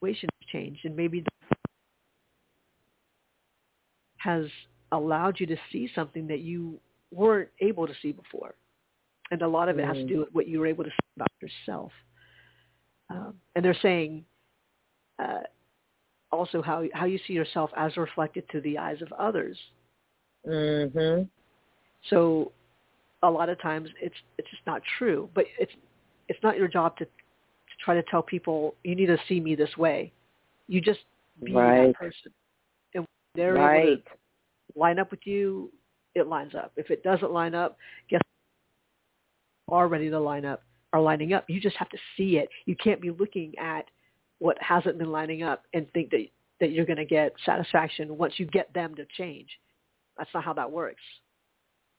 [0.00, 1.24] situation has changed and maybe
[4.18, 4.44] has
[4.92, 6.78] allowed you to see something that you
[7.12, 8.54] weren't able to see before.
[9.30, 11.08] And a lot of it has to do with what you were able to see
[11.16, 11.92] about yourself.
[13.10, 14.24] Um, and they're saying
[15.18, 15.40] uh,
[16.32, 19.56] also how how you see yourself as reflected through the eyes of others.
[20.46, 21.22] Mm-hmm.
[22.08, 22.52] So
[23.22, 25.72] a lot of times it's it's just not true, but it's
[26.28, 27.06] it's not your job to
[27.84, 30.12] try to tell people you need to see me this way.
[30.68, 31.00] You just
[31.42, 31.88] be right.
[31.88, 32.32] that person,
[32.94, 33.88] and they're right.
[33.88, 35.70] able to line up with you.
[36.14, 36.72] It lines up.
[36.76, 37.76] If it doesn't line up,
[38.08, 38.20] guess
[39.68, 40.62] are ready to line up
[40.92, 41.44] are lining up.
[41.48, 42.48] You just have to see it.
[42.66, 43.84] You can't be looking at
[44.38, 46.26] what hasn't been lining up and think that
[46.60, 49.48] that you're going to get satisfaction once you get them to change.
[50.18, 51.00] That's not how that works.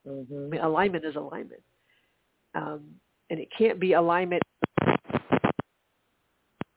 [0.07, 0.35] Mm-hmm.
[0.35, 1.61] I mean, alignment is alignment,
[2.53, 2.81] um,
[3.29, 4.43] and it can't be alignment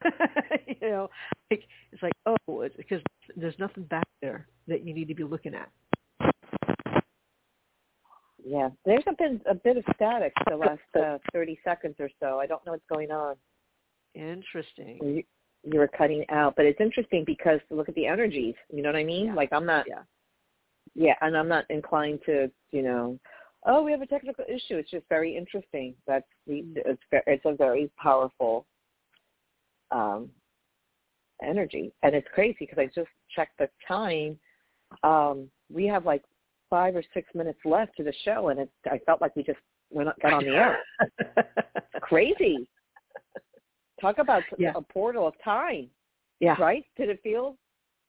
[0.66, 1.10] you know,
[1.50, 3.00] like, it's like, oh, it's because
[3.36, 5.70] there's nothing back there that you need to be looking at.
[8.46, 12.38] Yeah, there's a bit a bit of static the last uh, 30 seconds or so.
[12.38, 13.36] I don't know what's going on.
[14.14, 14.98] Interesting.
[15.02, 15.22] You,
[15.64, 18.54] you were cutting out, but it's interesting because look at the energies.
[18.70, 19.26] You know what I mean?
[19.26, 19.34] Yeah.
[19.34, 19.86] Like I'm not.
[19.88, 20.02] Yeah.
[20.94, 23.18] Yeah, and I'm not inclined to, you know,
[23.66, 24.76] oh, we have a technical issue.
[24.76, 25.94] It's just very interesting.
[26.06, 28.66] That's the it's it's a very powerful
[29.94, 30.28] um,
[31.42, 31.92] energy.
[32.02, 34.38] And it's crazy because I just checked the time.
[35.02, 36.22] Um, we have like
[36.68, 39.58] five or six minutes left to the show, and it, I felt like we just
[39.90, 40.78] went got on the air.
[42.02, 42.68] crazy.
[44.00, 44.72] Talk about yeah.
[44.74, 45.88] a portal of time.
[46.40, 46.56] Yeah.
[46.60, 46.84] Right?
[46.96, 47.56] Did it feel?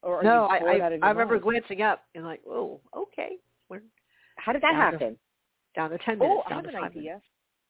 [0.02, 3.38] Or no, I I, I remember glancing up and like, oh, okay.
[3.70, 3.82] We're
[4.38, 5.10] How did that down happen?
[5.10, 5.18] To,
[5.76, 6.42] down to ten minutes.
[6.46, 7.02] Oh, I have an idea.
[7.02, 7.26] Minutes.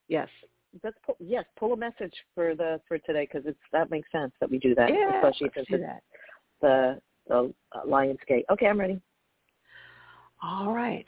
[0.08, 0.30] Yes
[0.84, 4.32] let's pull, yes, pull a message for the for today because it's that makes sense
[4.40, 6.02] that we do that, yeah, especially since it's that.
[6.62, 8.44] the the uh, Lionsgate.
[8.52, 9.02] Okay, I'm ready.
[10.42, 11.06] All right.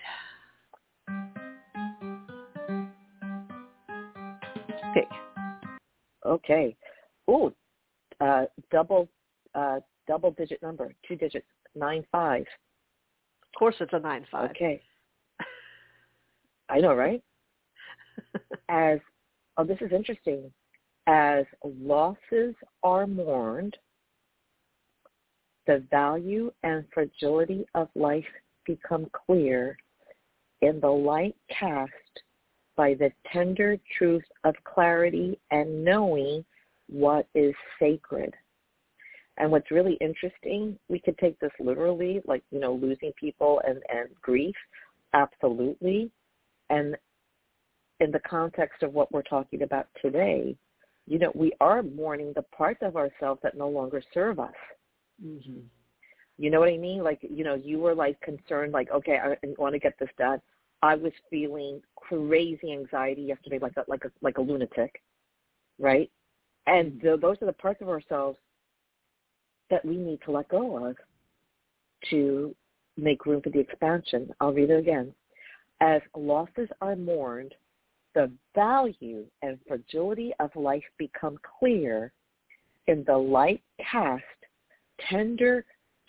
[4.94, 5.08] Pick.
[6.26, 6.76] Okay.
[7.30, 7.54] Ooh,
[8.22, 9.08] uh, double
[9.54, 12.42] uh, double digit number, two digits, nine five.
[12.42, 14.52] Of course, it's a nine five.
[14.52, 14.82] Okay.
[16.70, 17.24] I know, right?
[18.70, 19.00] As
[19.58, 20.52] oh, this is interesting.
[21.08, 23.76] As losses are mourned,
[25.66, 28.26] the value and fragility of life
[28.66, 29.78] become clear
[30.62, 31.92] in the light cast
[32.76, 36.46] by the tender truth of clarity and knowing
[36.88, 38.34] what is sacred.
[39.38, 43.80] And what's really interesting, we could take this literally, like, you know, losing people and,
[43.90, 44.56] and grief,
[45.14, 46.10] absolutely.
[46.70, 46.96] And
[48.00, 50.56] in the context of what we're talking about today,
[51.08, 54.54] you know, we are mourning the parts of ourselves that no longer serve us.
[55.24, 55.60] Mm-hmm.
[56.38, 57.04] You know what I mean?
[57.04, 60.40] Like, you know, you were like concerned, like, okay, I want to get this done.
[60.84, 65.02] I was feeling crazy anxiety yesterday, like a like a like a lunatic,
[65.80, 66.12] right?
[66.68, 68.38] And the, those are the parts of ourselves
[69.72, 70.96] that we need to let go of
[72.10, 72.56] to
[72.98, 74.32] make room for the expansion.
[74.40, 75.14] I'll read it again.
[75.82, 77.54] As losses are mourned,
[78.18, 82.12] the value and fragility of life become clear
[82.88, 83.62] in the light
[83.92, 84.24] cast
[85.08, 85.64] tender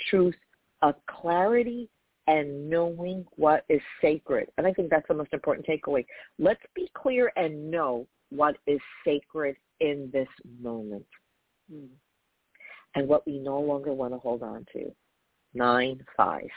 [0.09, 0.35] truth
[0.81, 1.87] of clarity
[2.27, 4.49] and knowing what is sacred.
[4.57, 6.07] And I think that's the most important takeaway.
[6.39, 10.29] Let's be clear and know what is sacred in this
[10.63, 11.05] moment
[11.71, 11.89] mm.
[12.95, 14.91] and what we no longer want to hold on to.
[15.53, 16.49] Nine, five.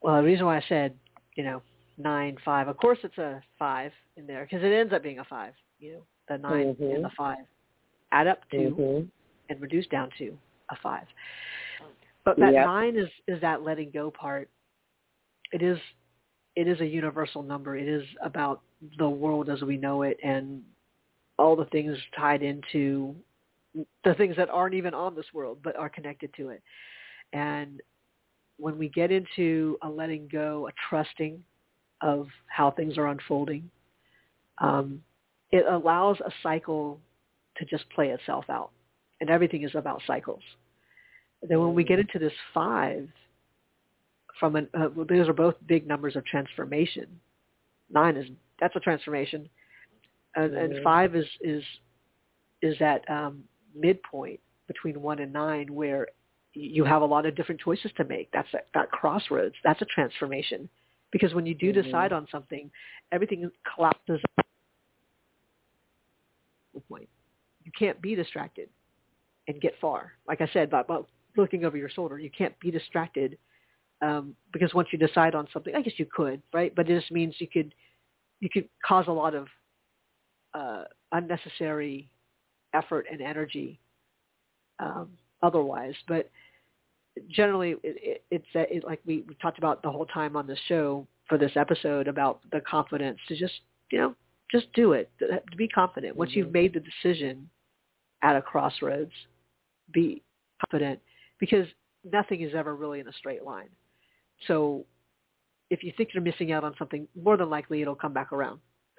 [0.00, 0.94] Well, the reason why I said,
[1.36, 1.60] you know,
[1.98, 5.24] nine, five, of course it's a five in there because it ends up being a
[5.24, 6.82] five, you know, the 9 mm-hmm.
[6.82, 7.44] and the five
[8.12, 9.06] add up to mm-hmm.
[9.48, 10.36] and reduce down to
[10.70, 11.06] a five.
[12.24, 12.66] But that yep.
[12.66, 14.48] nine is is that letting go part.
[15.52, 15.78] It is
[16.56, 17.76] it is a universal number.
[17.76, 18.62] It is about
[18.98, 20.62] the world as we know it and
[21.38, 23.14] all the things tied into
[24.04, 26.62] the things that aren't even on this world but are connected to it.
[27.32, 27.80] And
[28.58, 31.42] when we get into a letting go, a trusting
[32.02, 33.70] of how things are unfolding,
[34.58, 35.02] um,
[35.50, 36.98] it allows a cycle
[37.56, 38.70] to just play itself out.
[39.20, 40.42] And everything is about cycles
[41.48, 43.08] then when we get into this five,
[44.38, 47.06] from an, uh, those are both big numbers of transformation.
[47.90, 48.26] Nine is
[48.60, 49.48] that's a transformation,
[50.34, 50.74] and, mm-hmm.
[50.74, 51.62] and five is is
[52.62, 53.44] is that um,
[53.74, 56.08] midpoint between one and nine where
[56.52, 58.30] you have a lot of different choices to make.
[58.32, 59.54] That's that, that crossroads.
[59.62, 60.68] That's a transformation,
[61.12, 61.82] because when you do mm-hmm.
[61.82, 62.70] decide on something,
[63.12, 64.20] everything collapses.
[66.90, 67.08] Point.
[67.64, 68.68] You can't be distracted
[69.48, 70.12] and get far.
[70.28, 72.18] Like I said, about, about looking over your shoulder.
[72.18, 73.38] You can't be distracted
[74.02, 76.74] um, because once you decide on something, I guess you could, right?
[76.74, 77.74] But it just means you could
[78.40, 79.46] you could cause a lot of
[80.52, 82.10] uh, unnecessary
[82.74, 83.80] effort and energy
[84.78, 85.08] um,
[85.42, 85.94] otherwise.
[86.06, 86.28] But
[87.30, 90.46] generally, it, it, it's uh, it, like we, we talked about the whole time on
[90.46, 93.54] the show for this episode about the confidence to just
[93.90, 94.14] you know
[94.50, 96.16] just do it to be confident.
[96.16, 96.40] Once mm-hmm.
[96.40, 97.48] you've made the decision
[98.22, 99.12] at a crossroads,
[99.92, 100.22] be
[100.64, 101.00] confident
[101.38, 101.66] because
[102.04, 103.68] nothing is ever really in a straight line.
[104.46, 104.84] So
[105.70, 108.60] if you think you're missing out on something, more than likely it'll come back around.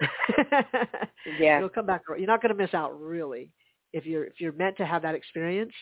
[1.40, 2.02] yeah, it'll come back.
[2.08, 2.20] Around.
[2.20, 3.50] You're not going to miss out really
[3.92, 5.72] if you're if you're meant to have that experience.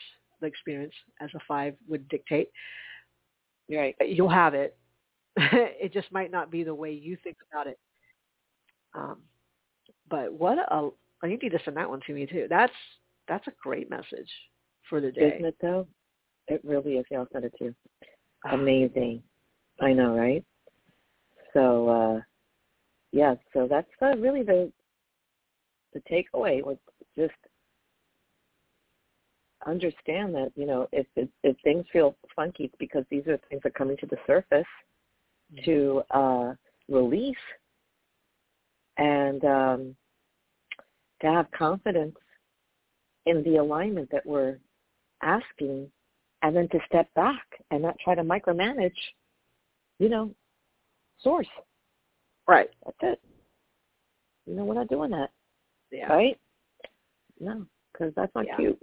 [0.41, 2.49] The experience as a five would dictate.
[3.69, 3.95] Right.
[4.01, 4.77] You'll have it.
[5.37, 7.79] it just might not be the way you think about it.
[8.95, 9.17] Um,
[10.09, 10.89] but what a
[11.23, 12.47] you need to send that one to me too.
[12.49, 12.73] That's
[13.27, 14.29] that's a great message
[14.89, 15.33] for the day.
[15.35, 15.87] Isn't it though?
[16.47, 17.05] It really is.
[17.11, 17.75] Yeah, I'll send it to you.
[18.51, 19.21] Amazing.
[19.81, 20.43] I know, right?
[21.53, 22.21] So, uh
[23.11, 24.71] yeah, so that's uh, really the
[25.93, 26.77] the takeaway was
[27.17, 27.33] just
[29.67, 33.61] understand that you know if if, if things feel funky it's because these are things
[33.63, 34.65] that are coming to the surface
[35.53, 35.65] mm-hmm.
[35.65, 36.53] to uh
[36.87, 37.35] release
[38.97, 39.95] and um
[41.21, 42.15] to have confidence
[43.25, 44.57] in the alignment that we're
[45.21, 45.89] asking
[46.41, 48.91] and then to step back and not try to micromanage,
[49.99, 50.31] you know,
[51.19, 51.47] source.
[52.47, 52.69] Right.
[52.85, 53.21] That's it.
[54.45, 55.31] You know, we're not doing that.
[55.91, 56.07] Yeah.
[56.07, 56.39] Right?
[57.39, 58.55] No, because that's not yeah.
[58.55, 58.81] cute.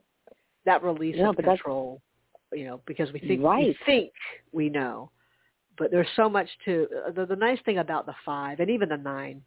[0.66, 2.00] That release no, of control,
[2.52, 3.66] you know, because we think right.
[3.66, 4.12] we think
[4.52, 5.10] we know,
[5.76, 8.88] but there's so much to uh, the, the nice thing about the five and even
[8.88, 9.42] the nine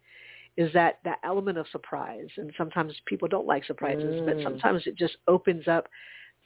[0.58, 2.28] is that that element of surprise.
[2.36, 4.26] And sometimes people don't like surprises, mm.
[4.26, 5.86] but sometimes it just opens up.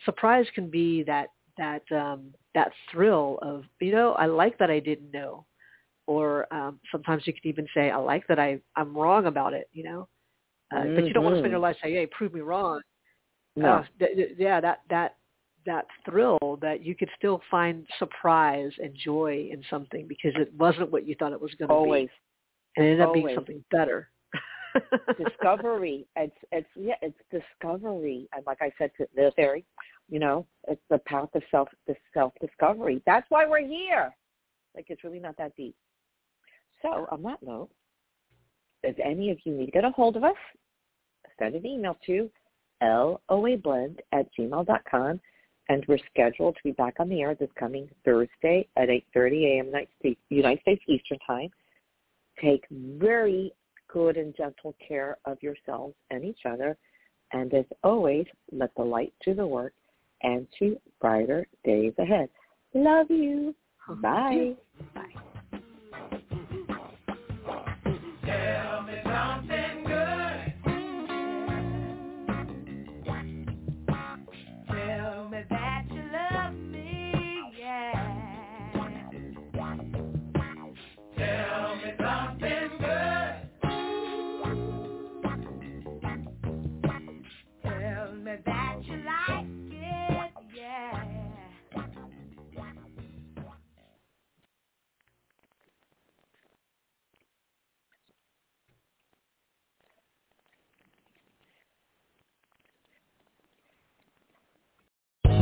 [0.04, 4.80] Surprise can be that that um, that thrill of you know I like that I
[4.80, 5.46] didn't know,
[6.06, 9.68] or um, sometimes you can even say I like that I I'm wrong about it.
[9.72, 10.08] You know,
[10.70, 10.94] uh, mm-hmm.
[10.94, 12.82] but you don't want to spend your life saying hey prove me wrong.
[13.56, 13.68] No.
[13.68, 15.16] Uh, th- th- yeah, that that
[15.66, 20.90] that thrill that you could still find surprise and joy in something because it wasn't
[20.90, 21.78] what you thought it was going to be.
[21.78, 22.08] Always.
[22.76, 23.22] And it ended Always.
[23.22, 24.08] up being something better.
[25.22, 26.06] discovery.
[26.16, 28.28] It's it's yeah, it's discovery.
[28.34, 29.64] And like I said to the theory,
[30.08, 33.02] you know, it's the path of self the self discovery.
[33.06, 34.14] That's why we're here.
[34.74, 35.76] Like it's really not that deep.
[36.80, 37.70] So on that note,
[38.82, 40.36] if any of you need to get a hold of us,
[41.38, 42.30] send an email to
[42.82, 45.20] loablend at gmail.com
[45.68, 50.14] and we're scheduled to be back on the air this coming Thursday at 8.30 a.m.
[50.28, 51.48] United States Eastern Time.
[52.42, 53.52] Take very
[53.88, 56.76] good and gentle care of yourselves and each other.
[57.32, 59.72] And as always, let the light do the work
[60.22, 62.28] and to brighter days ahead.
[62.74, 63.54] Love you.
[63.88, 64.54] Bye.
[64.94, 65.22] Bye.